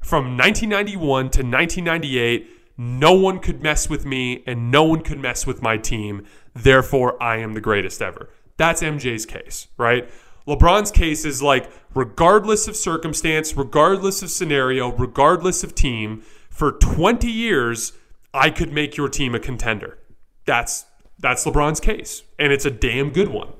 From 0.00 0.36
1991 0.36 1.30
to 1.30 1.42
1998, 1.42 2.59
no 2.82 3.12
one 3.12 3.40
could 3.40 3.62
mess 3.62 3.90
with 3.90 4.06
me 4.06 4.42
and 4.46 4.70
no 4.70 4.84
one 4.84 5.02
could 5.02 5.18
mess 5.18 5.46
with 5.46 5.60
my 5.60 5.76
team. 5.76 6.24
Therefore, 6.54 7.22
I 7.22 7.36
am 7.36 7.52
the 7.52 7.60
greatest 7.60 8.00
ever. 8.00 8.30
That's 8.56 8.82
MJ's 8.82 9.26
case, 9.26 9.68
right? 9.76 10.08
LeBron's 10.48 10.90
case 10.90 11.26
is 11.26 11.42
like, 11.42 11.70
regardless 11.94 12.68
of 12.68 12.76
circumstance, 12.76 13.54
regardless 13.54 14.22
of 14.22 14.30
scenario, 14.30 14.92
regardless 14.92 15.62
of 15.62 15.74
team, 15.74 16.22
for 16.48 16.72
20 16.72 17.30
years, 17.30 17.92
I 18.32 18.48
could 18.48 18.72
make 18.72 18.96
your 18.96 19.10
team 19.10 19.34
a 19.34 19.40
contender. 19.40 19.98
That's 20.46 20.86
that's 21.18 21.44
LeBron's 21.44 21.80
case, 21.80 22.22
and 22.38 22.50
it's 22.50 22.64
a 22.64 22.70
damn 22.70 23.10
good 23.10 23.28
one. 23.28 23.52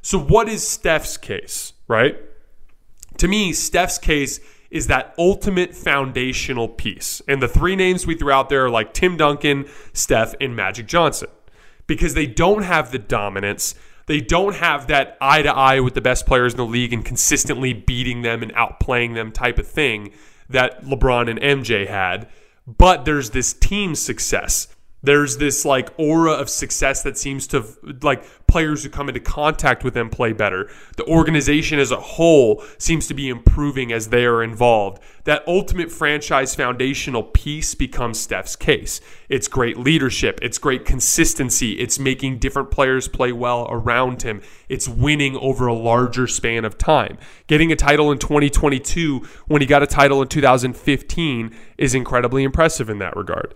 So 0.00 0.16
what 0.16 0.48
is 0.48 0.66
Steph's 0.66 1.16
case, 1.16 1.72
right? 1.88 2.16
To 3.18 3.26
me, 3.26 3.52
Steph's 3.52 3.98
case 3.98 4.38
is 4.70 4.86
that 4.86 5.14
ultimate 5.18 5.74
foundational 5.74 6.68
piece. 6.68 7.20
And 7.26 7.42
the 7.42 7.48
three 7.48 7.76
names 7.76 8.06
we 8.06 8.14
threw 8.14 8.30
out 8.32 8.48
there 8.48 8.66
are 8.66 8.70
like 8.70 8.94
Tim 8.94 9.16
Duncan, 9.16 9.66
Steph, 9.92 10.34
and 10.40 10.54
Magic 10.54 10.86
Johnson. 10.86 11.28
Because 11.86 12.14
they 12.14 12.26
don't 12.26 12.62
have 12.62 12.92
the 12.92 12.98
dominance, 12.98 13.74
they 14.06 14.20
don't 14.20 14.56
have 14.56 14.86
that 14.86 15.16
eye 15.20 15.42
to 15.42 15.52
eye 15.52 15.80
with 15.80 15.94
the 15.94 16.00
best 16.00 16.24
players 16.24 16.52
in 16.52 16.58
the 16.58 16.66
league 16.66 16.92
and 16.92 17.04
consistently 17.04 17.72
beating 17.72 18.22
them 18.22 18.42
and 18.42 18.54
outplaying 18.54 19.14
them 19.14 19.32
type 19.32 19.58
of 19.58 19.66
thing 19.66 20.12
that 20.48 20.84
LeBron 20.84 21.28
and 21.28 21.40
MJ 21.40 21.88
had. 21.88 22.28
But 22.66 23.04
there's 23.04 23.30
this 23.30 23.52
team 23.52 23.94
success. 23.94 24.68
There's 25.02 25.38
this 25.38 25.64
like 25.64 25.92
aura 25.96 26.32
of 26.32 26.50
success 26.50 27.02
that 27.04 27.16
seems 27.16 27.46
to 27.48 27.64
like 28.02 28.24
players 28.46 28.82
who 28.82 28.90
come 28.90 29.08
into 29.08 29.20
contact 29.20 29.82
with 29.82 29.94
them 29.94 30.10
play 30.10 30.32
better. 30.32 30.68
The 30.96 31.06
organization 31.06 31.78
as 31.78 31.90
a 31.90 32.00
whole 32.00 32.62
seems 32.76 33.06
to 33.06 33.14
be 33.14 33.28
improving 33.28 33.92
as 33.92 34.08
they 34.08 34.26
are 34.26 34.42
involved. 34.42 35.02
That 35.24 35.46
ultimate 35.46 35.90
franchise 35.90 36.54
foundational 36.54 37.22
piece 37.22 37.74
becomes 37.74 38.20
Steph's 38.20 38.56
case. 38.56 39.00
It's 39.28 39.48
great 39.48 39.78
leadership, 39.78 40.40
it's 40.42 40.58
great 40.58 40.84
consistency, 40.84 41.74
it's 41.74 41.98
making 41.98 42.38
different 42.38 42.70
players 42.70 43.08
play 43.08 43.32
well 43.32 43.68
around 43.70 44.22
him, 44.22 44.42
it's 44.68 44.88
winning 44.88 45.36
over 45.36 45.66
a 45.66 45.74
larger 45.74 46.26
span 46.26 46.64
of 46.64 46.76
time. 46.76 47.16
Getting 47.46 47.72
a 47.72 47.76
title 47.76 48.10
in 48.10 48.18
2022 48.18 49.26
when 49.46 49.62
he 49.62 49.66
got 49.66 49.82
a 49.82 49.86
title 49.86 50.20
in 50.20 50.28
2015 50.28 51.56
is 51.78 51.94
incredibly 51.94 52.42
impressive 52.42 52.90
in 52.90 52.98
that 52.98 53.16
regard 53.16 53.54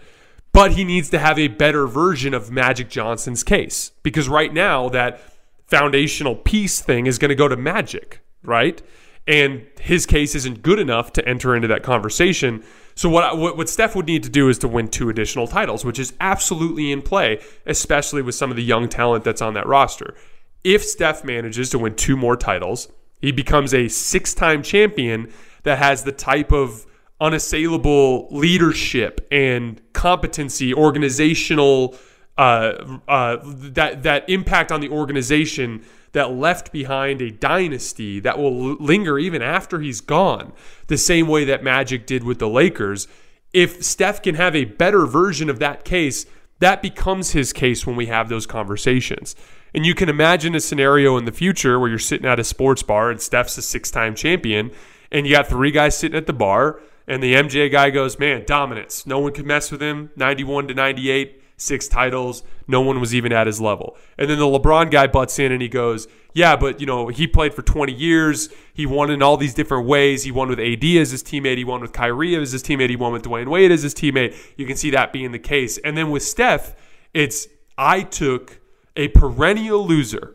but 0.55 0.73
he 0.73 0.85
needs 0.85 1.11
to 1.11 1.19
have 1.19 1.37
a 1.37 1.49
better 1.49 1.87
version 1.87 2.33
of 2.33 2.51
Magic 2.51 2.89
Johnson's 2.89 3.43
case 3.43 3.91
because 4.05 4.29
right 4.29 4.55
now 4.55 4.89
that 4.89 5.21
foundational 5.67 6.37
piece 6.37 6.81
thing 6.81 7.07
is 7.07 7.19
going 7.19 7.31
to 7.31 7.35
go 7.35 7.49
to 7.49 7.57
Magic, 7.57 8.21
right? 8.45 8.81
And 9.27 9.67
his 9.81 10.07
case 10.07 10.37
isn't 10.37 10.63
good 10.63 10.79
enough 10.79 11.13
to 11.15 11.29
enter 11.29 11.57
into 11.57 11.67
that 11.69 11.83
conversation. 11.83 12.63
So 12.95 13.09
what, 13.09 13.37
what 13.37 13.69
Steph 13.69 13.97
would 13.97 14.07
need 14.07 14.23
to 14.23 14.29
do 14.29 14.49
is 14.49 14.59
to 14.59 14.69
win 14.69 14.89
two 14.89 15.09
additional 15.09 15.49
titles, 15.49 15.85
which 15.85 15.99
is 15.99 16.13
absolutely 16.21 16.93
in 16.93 17.03
play, 17.03 17.43
especially 17.67 18.23
with 18.23 18.37
some 18.37 18.51
of 18.51 18.57
the 18.57 18.63
young 18.63 18.89
talent 18.89 19.25
that's 19.25 19.43
on 19.43 19.55
that 19.55 19.67
roster. 19.67 20.15
If 20.63 20.85
Steph 20.85 21.25
manages 21.25 21.69
to 21.71 21.81
win 21.81 21.97
two 21.97 22.17
more 22.17 22.37
titles, 22.37 22.89
he 23.21 23.33
becomes 23.33 23.75
a 23.75 23.89
six-time 23.89 24.63
champion 24.63 25.33
that 25.65 25.79
has 25.79 26.05
the 26.05 26.13
type 26.13 26.53
of 26.53 26.87
unassailable 27.21 28.29
leadership 28.31 29.27
and 29.31 29.81
competency, 29.93 30.75
organizational 30.75 31.97
uh, 32.37 32.99
uh, 33.07 33.37
that 33.45 34.03
that 34.03 34.29
impact 34.29 34.73
on 34.73 34.81
the 34.81 34.89
organization 34.89 35.85
that 36.13 36.33
left 36.33 36.73
behind 36.73 37.21
a 37.21 37.31
dynasty 37.31 38.21
that 38.21 38.39
will 38.39 38.75
linger 38.75 39.19
even 39.19 39.43
after 39.43 39.81
he's 39.81 40.01
gone, 40.01 40.53
the 40.87 40.99
same 40.99 41.29
way 41.29 41.45
that 41.45 41.63
Magic 41.63 42.07
did 42.07 42.25
with 42.25 42.39
the 42.39 42.49
Lakers. 42.49 43.07
If 43.53 43.85
Steph 43.85 44.23
can 44.23 44.35
have 44.35 44.57
a 44.57 44.65
better 44.65 45.07
version 45.07 45.49
of 45.49 45.61
that 45.61 45.85
case, 45.85 46.27
that 46.59 46.83
becomes 46.83 47.33
his 47.33 47.53
case 47.53 47.87
when 47.87 47.95
we 47.95 48.07
have 48.07 48.29
those 48.29 48.47
conversations. 48.47 49.37
And 49.73 49.85
you 49.85 49.95
can 49.95 50.09
imagine 50.09 50.55
a 50.55 50.61
scenario 50.61 51.17
in 51.17 51.25
the 51.25 51.33
future 51.33 51.79
where 51.79 51.89
you're 51.89 51.99
sitting 51.99 52.27
at 52.27 52.39
a 52.39 52.45
sports 52.45 52.83
bar 52.83 53.11
and 53.11 53.21
Steph's 53.21 53.59
a 53.59 53.63
six 53.63 53.91
time 53.91 54.15
champion, 54.15 54.71
and 55.11 55.27
you 55.27 55.35
got 55.35 55.49
three 55.49 55.71
guys 55.71 55.97
sitting 55.97 56.17
at 56.17 56.27
the 56.27 56.33
bar 56.33 56.81
and 57.07 57.23
the 57.23 57.35
MJ 57.35 57.71
guy 57.71 57.91
goes, 57.91 58.19
man, 58.19 58.45
dominance. 58.47 59.07
No 59.07 59.19
one 59.19 59.33
could 59.33 59.47
mess 59.47 59.71
with 59.71 59.83
him. 59.83 60.11
91 60.17 60.69
to 60.69 60.75
98, 60.75 61.43
six 61.57 61.87
titles. 61.87 62.43
No 62.67 62.81
one 62.81 63.01
was 63.01 63.15
even 63.15 63.33
at 63.33 63.47
his 63.47 63.61
level. 63.61 63.97
And 64.17 64.31
then 64.31 64.39
the 64.39 64.47
LeBron 64.47 64.91
guy 64.91 65.07
butts 65.07 65.39
in 65.39 65.53
and 65.53 65.61
he 65.61 65.69
goes, 65.69 66.09
yeah, 66.33 66.57
but 66.57 66.81
you 66.81 66.87
know, 66.87 67.09
he 67.09 67.27
played 67.27 67.55
for 67.55 67.63
20 67.63 67.93
years. 67.93 68.49
He 68.73 68.87
won 68.87 69.11
in 69.11 69.23
all 69.23 69.37
these 69.37 69.55
different 69.55 69.87
ways. 69.87 70.25
He 70.25 70.33
won 70.33 70.49
with 70.49 70.59
AD 70.59 70.85
as 70.85 71.11
his 71.11 71.23
teammate. 71.23 71.59
He 71.59 71.65
won 71.65 71.81
with 71.81 71.93
Kyrie 71.93 72.35
as 72.37 72.53
his 72.53 72.63
teammate. 72.63 72.91
He 72.91 72.97
won 72.97 73.13
with 73.13 73.23
Dwyane 73.23 73.49
Wade 73.49 73.71
as 73.71 73.83
his 73.83 73.95
teammate. 73.95 74.35
You 74.57 74.67
can 74.67 74.77
see 74.77 74.91
that 74.91 75.13
being 75.13 75.33
the 75.33 75.39
case. 75.39 75.79
And 75.79 75.97
then 75.97 76.11
with 76.11 76.23
Steph, 76.23 76.75
it's 77.13 77.47
I 77.79 78.03
took 78.03 78.61
a 78.97 79.09
perennial 79.09 79.87
loser 79.87 80.35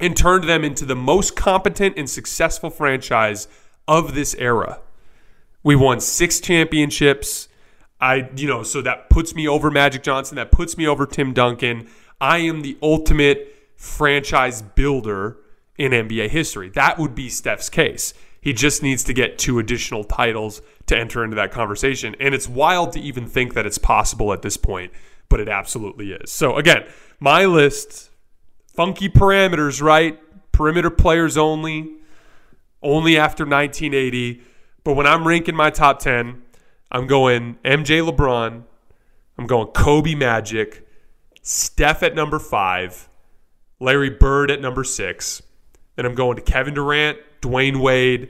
and 0.00 0.16
turned 0.16 0.44
them 0.44 0.64
into 0.64 0.84
the 0.84 0.96
most 0.96 1.36
competent 1.36 1.96
and 1.98 2.08
successful 2.08 2.70
franchise 2.70 3.46
of 3.86 4.14
this 4.14 4.34
era. 4.36 4.80
We 5.64 5.74
won 5.74 5.98
six 5.98 6.38
championships. 6.38 7.48
I, 8.00 8.28
you 8.36 8.46
know, 8.46 8.62
so 8.62 8.82
that 8.82 9.10
puts 9.10 9.34
me 9.34 9.48
over 9.48 9.70
Magic 9.70 10.02
Johnson. 10.02 10.36
That 10.36 10.52
puts 10.52 10.76
me 10.76 10.86
over 10.86 11.06
Tim 11.06 11.32
Duncan. 11.32 11.88
I 12.20 12.38
am 12.38 12.60
the 12.60 12.76
ultimate 12.82 13.50
franchise 13.76 14.62
builder 14.62 15.38
in 15.76 15.92
NBA 15.92 16.28
history. 16.28 16.68
That 16.70 16.98
would 16.98 17.14
be 17.14 17.28
Steph's 17.28 17.68
case. 17.68 18.14
He 18.40 18.52
just 18.52 18.82
needs 18.82 19.02
to 19.04 19.14
get 19.14 19.38
two 19.38 19.58
additional 19.58 20.04
titles 20.04 20.60
to 20.86 20.98
enter 20.98 21.24
into 21.24 21.36
that 21.36 21.50
conversation. 21.50 22.14
And 22.20 22.34
it's 22.34 22.46
wild 22.46 22.92
to 22.92 23.00
even 23.00 23.26
think 23.26 23.54
that 23.54 23.64
it's 23.64 23.78
possible 23.78 24.34
at 24.34 24.42
this 24.42 24.58
point, 24.58 24.92
but 25.30 25.40
it 25.40 25.48
absolutely 25.48 26.12
is. 26.12 26.30
So, 26.30 26.56
again, 26.56 26.84
my 27.20 27.46
list 27.46 28.10
funky 28.66 29.08
parameters, 29.08 29.80
right? 29.80 30.20
Perimeter 30.52 30.90
players 30.90 31.38
only, 31.38 31.96
only 32.82 33.16
after 33.16 33.44
1980. 33.44 34.42
But 34.84 34.94
when 34.94 35.06
I'm 35.06 35.26
ranking 35.26 35.56
my 35.56 35.70
top 35.70 35.98
10, 35.98 36.42
I'm 36.92 37.06
going 37.06 37.56
MJ 37.64 38.06
LeBron, 38.06 38.64
I'm 39.38 39.46
going 39.46 39.68
Kobe 39.68 40.14
Magic, 40.14 40.86
Steph 41.42 42.02
at 42.02 42.14
number 42.14 42.38
five, 42.38 43.08
Larry 43.80 44.10
Bird 44.10 44.50
at 44.50 44.60
number 44.60 44.84
six. 44.84 45.42
Then 45.96 46.06
I'm 46.06 46.14
going 46.14 46.36
to 46.36 46.42
Kevin 46.42 46.74
Durant, 46.74 47.18
Dwyane 47.40 47.80
Wade, 47.80 48.28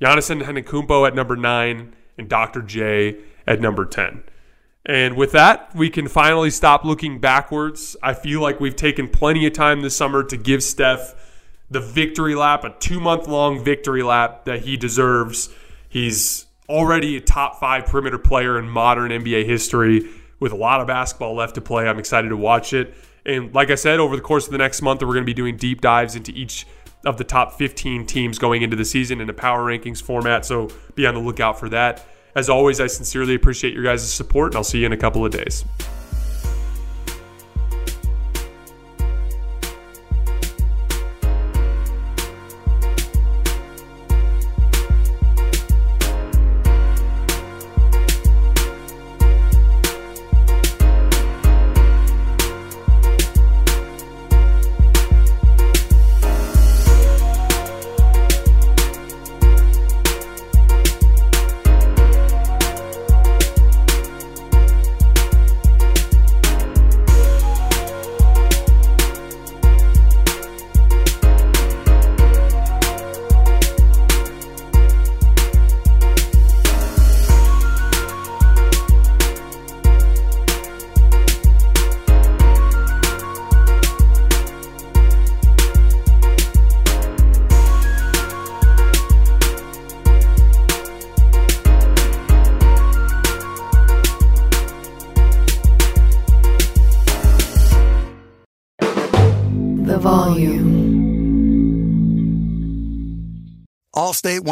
Giannis 0.00 0.34
Antetokounmpo 0.34 1.06
at 1.06 1.14
number 1.14 1.36
nine, 1.36 1.94
and 2.16 2.28
Dr. 2.28 2.62
J 2.62 3.16
at 3.46 3.60
number 3.60 3.84
10. 3.84 4.22
And 4.86 5.16
with 5.16 5.32
that, 5.32 5.74
we 5.74 5.90
can 5.90 6.08
finally 6.08 6.50
stop 6.50 6.84
looking 6.84 7.20
backwards. 7.20 7.96
I 8.02 8.14
feel 8.14 8.40
like 8.40 8.60
we've 8.60 8.76
taken 8.76 9.08
plenty 9.08 9.46
of 9.46 9.52
time 9.52 9.82
this 9.82 9.96
summer 9.96 10.22
to 10.24 10.36
give 10.36 10.62
Steph 10.62 11.14
the 11.70 11.80
victory 11.80 12.34
lap, 12.34 12.64
a 12.64 12.74
two 12.78 13.00
month 13.00 13.28
long 13.28 13.62
victory 13.62 14.02
lap 14.02 14.44
that 14.46 14.62
he 14.62 14.76
deserves. 14.76 15.50
He's 15.90 16.46
already 16.68 17.16
a 17.16 17.20
top 17.20 17.58
five 17.58 17.84
perimeter 17.84 18.16
player 18.16 18.58
in 18.58 18.68
modern 18.68 19.10
NBA 19.10 19.44
history 19.44 20.08
with 20.38 20.52
a 20.52 20.56
lot 20.56 20.80
of 20.80 20.86
basketball 20.86 21.34
left 21.34 21.56
to 21.56 21.60
play. 21.60 21.86
I'm 21.86 21.98
excited 21.98 22.28
to 22.28 22.36
watch 22.36 22.72
it. 22.72 22.94
And 23.26 23.52
like 23.52 23.70
I 23.70 23.74
said, 23.74 23.98
over 23.98 24.16
the 24.16 24.22
course 24.22 24.46
of 24.46 24.52
the 24.52 24.58
next 24.58 24.80
month, 24.80 25.02
we're 25.02 25.08
going 25.08 25.24
to 25.24 25.26
be 25.26 25.34
doing 25.34 25.56
deep 25.56 25.80
dives 25.80 26.14
into 26.14 26.32
each 26.32 26.64
of 27.04 27.18
the 27.18 27.24
top 27.24 27.54
15 27.54 28.06
teams 28.06 28.38
going 28.38 28.62
into 28.62 28.76
the 28.76 28.84
season 28.84 29.20
in 29.20 29.28
a 29.28 29.34
power 29.34 29.66
rankings 29.66 30.00
format. 30.00 30.46
So 30.46 30.70
be 30.94 31.06
on 31.06 31.14
the 31.14 31.20
lookout 31.20 31.58
for 31.58 31.68
that. 31.70 32.06
As 32.36 32.48
always, 32.48 32.80
I 32.80 32.86
sincerely 32.86 33.34
appreciate 33.34 33.74
your 33.74 33.82
guys' 33.82 34.10
support, 34.10 34.52
and 34.52 34.56
I'll 34.56 34.64
see 34.64 34.78
you 34.78 34.86
in 34.86 34.92
a 34.92 34.96
couple 34.96 35.26
of 35.26 35.32
days. 35.32 35.64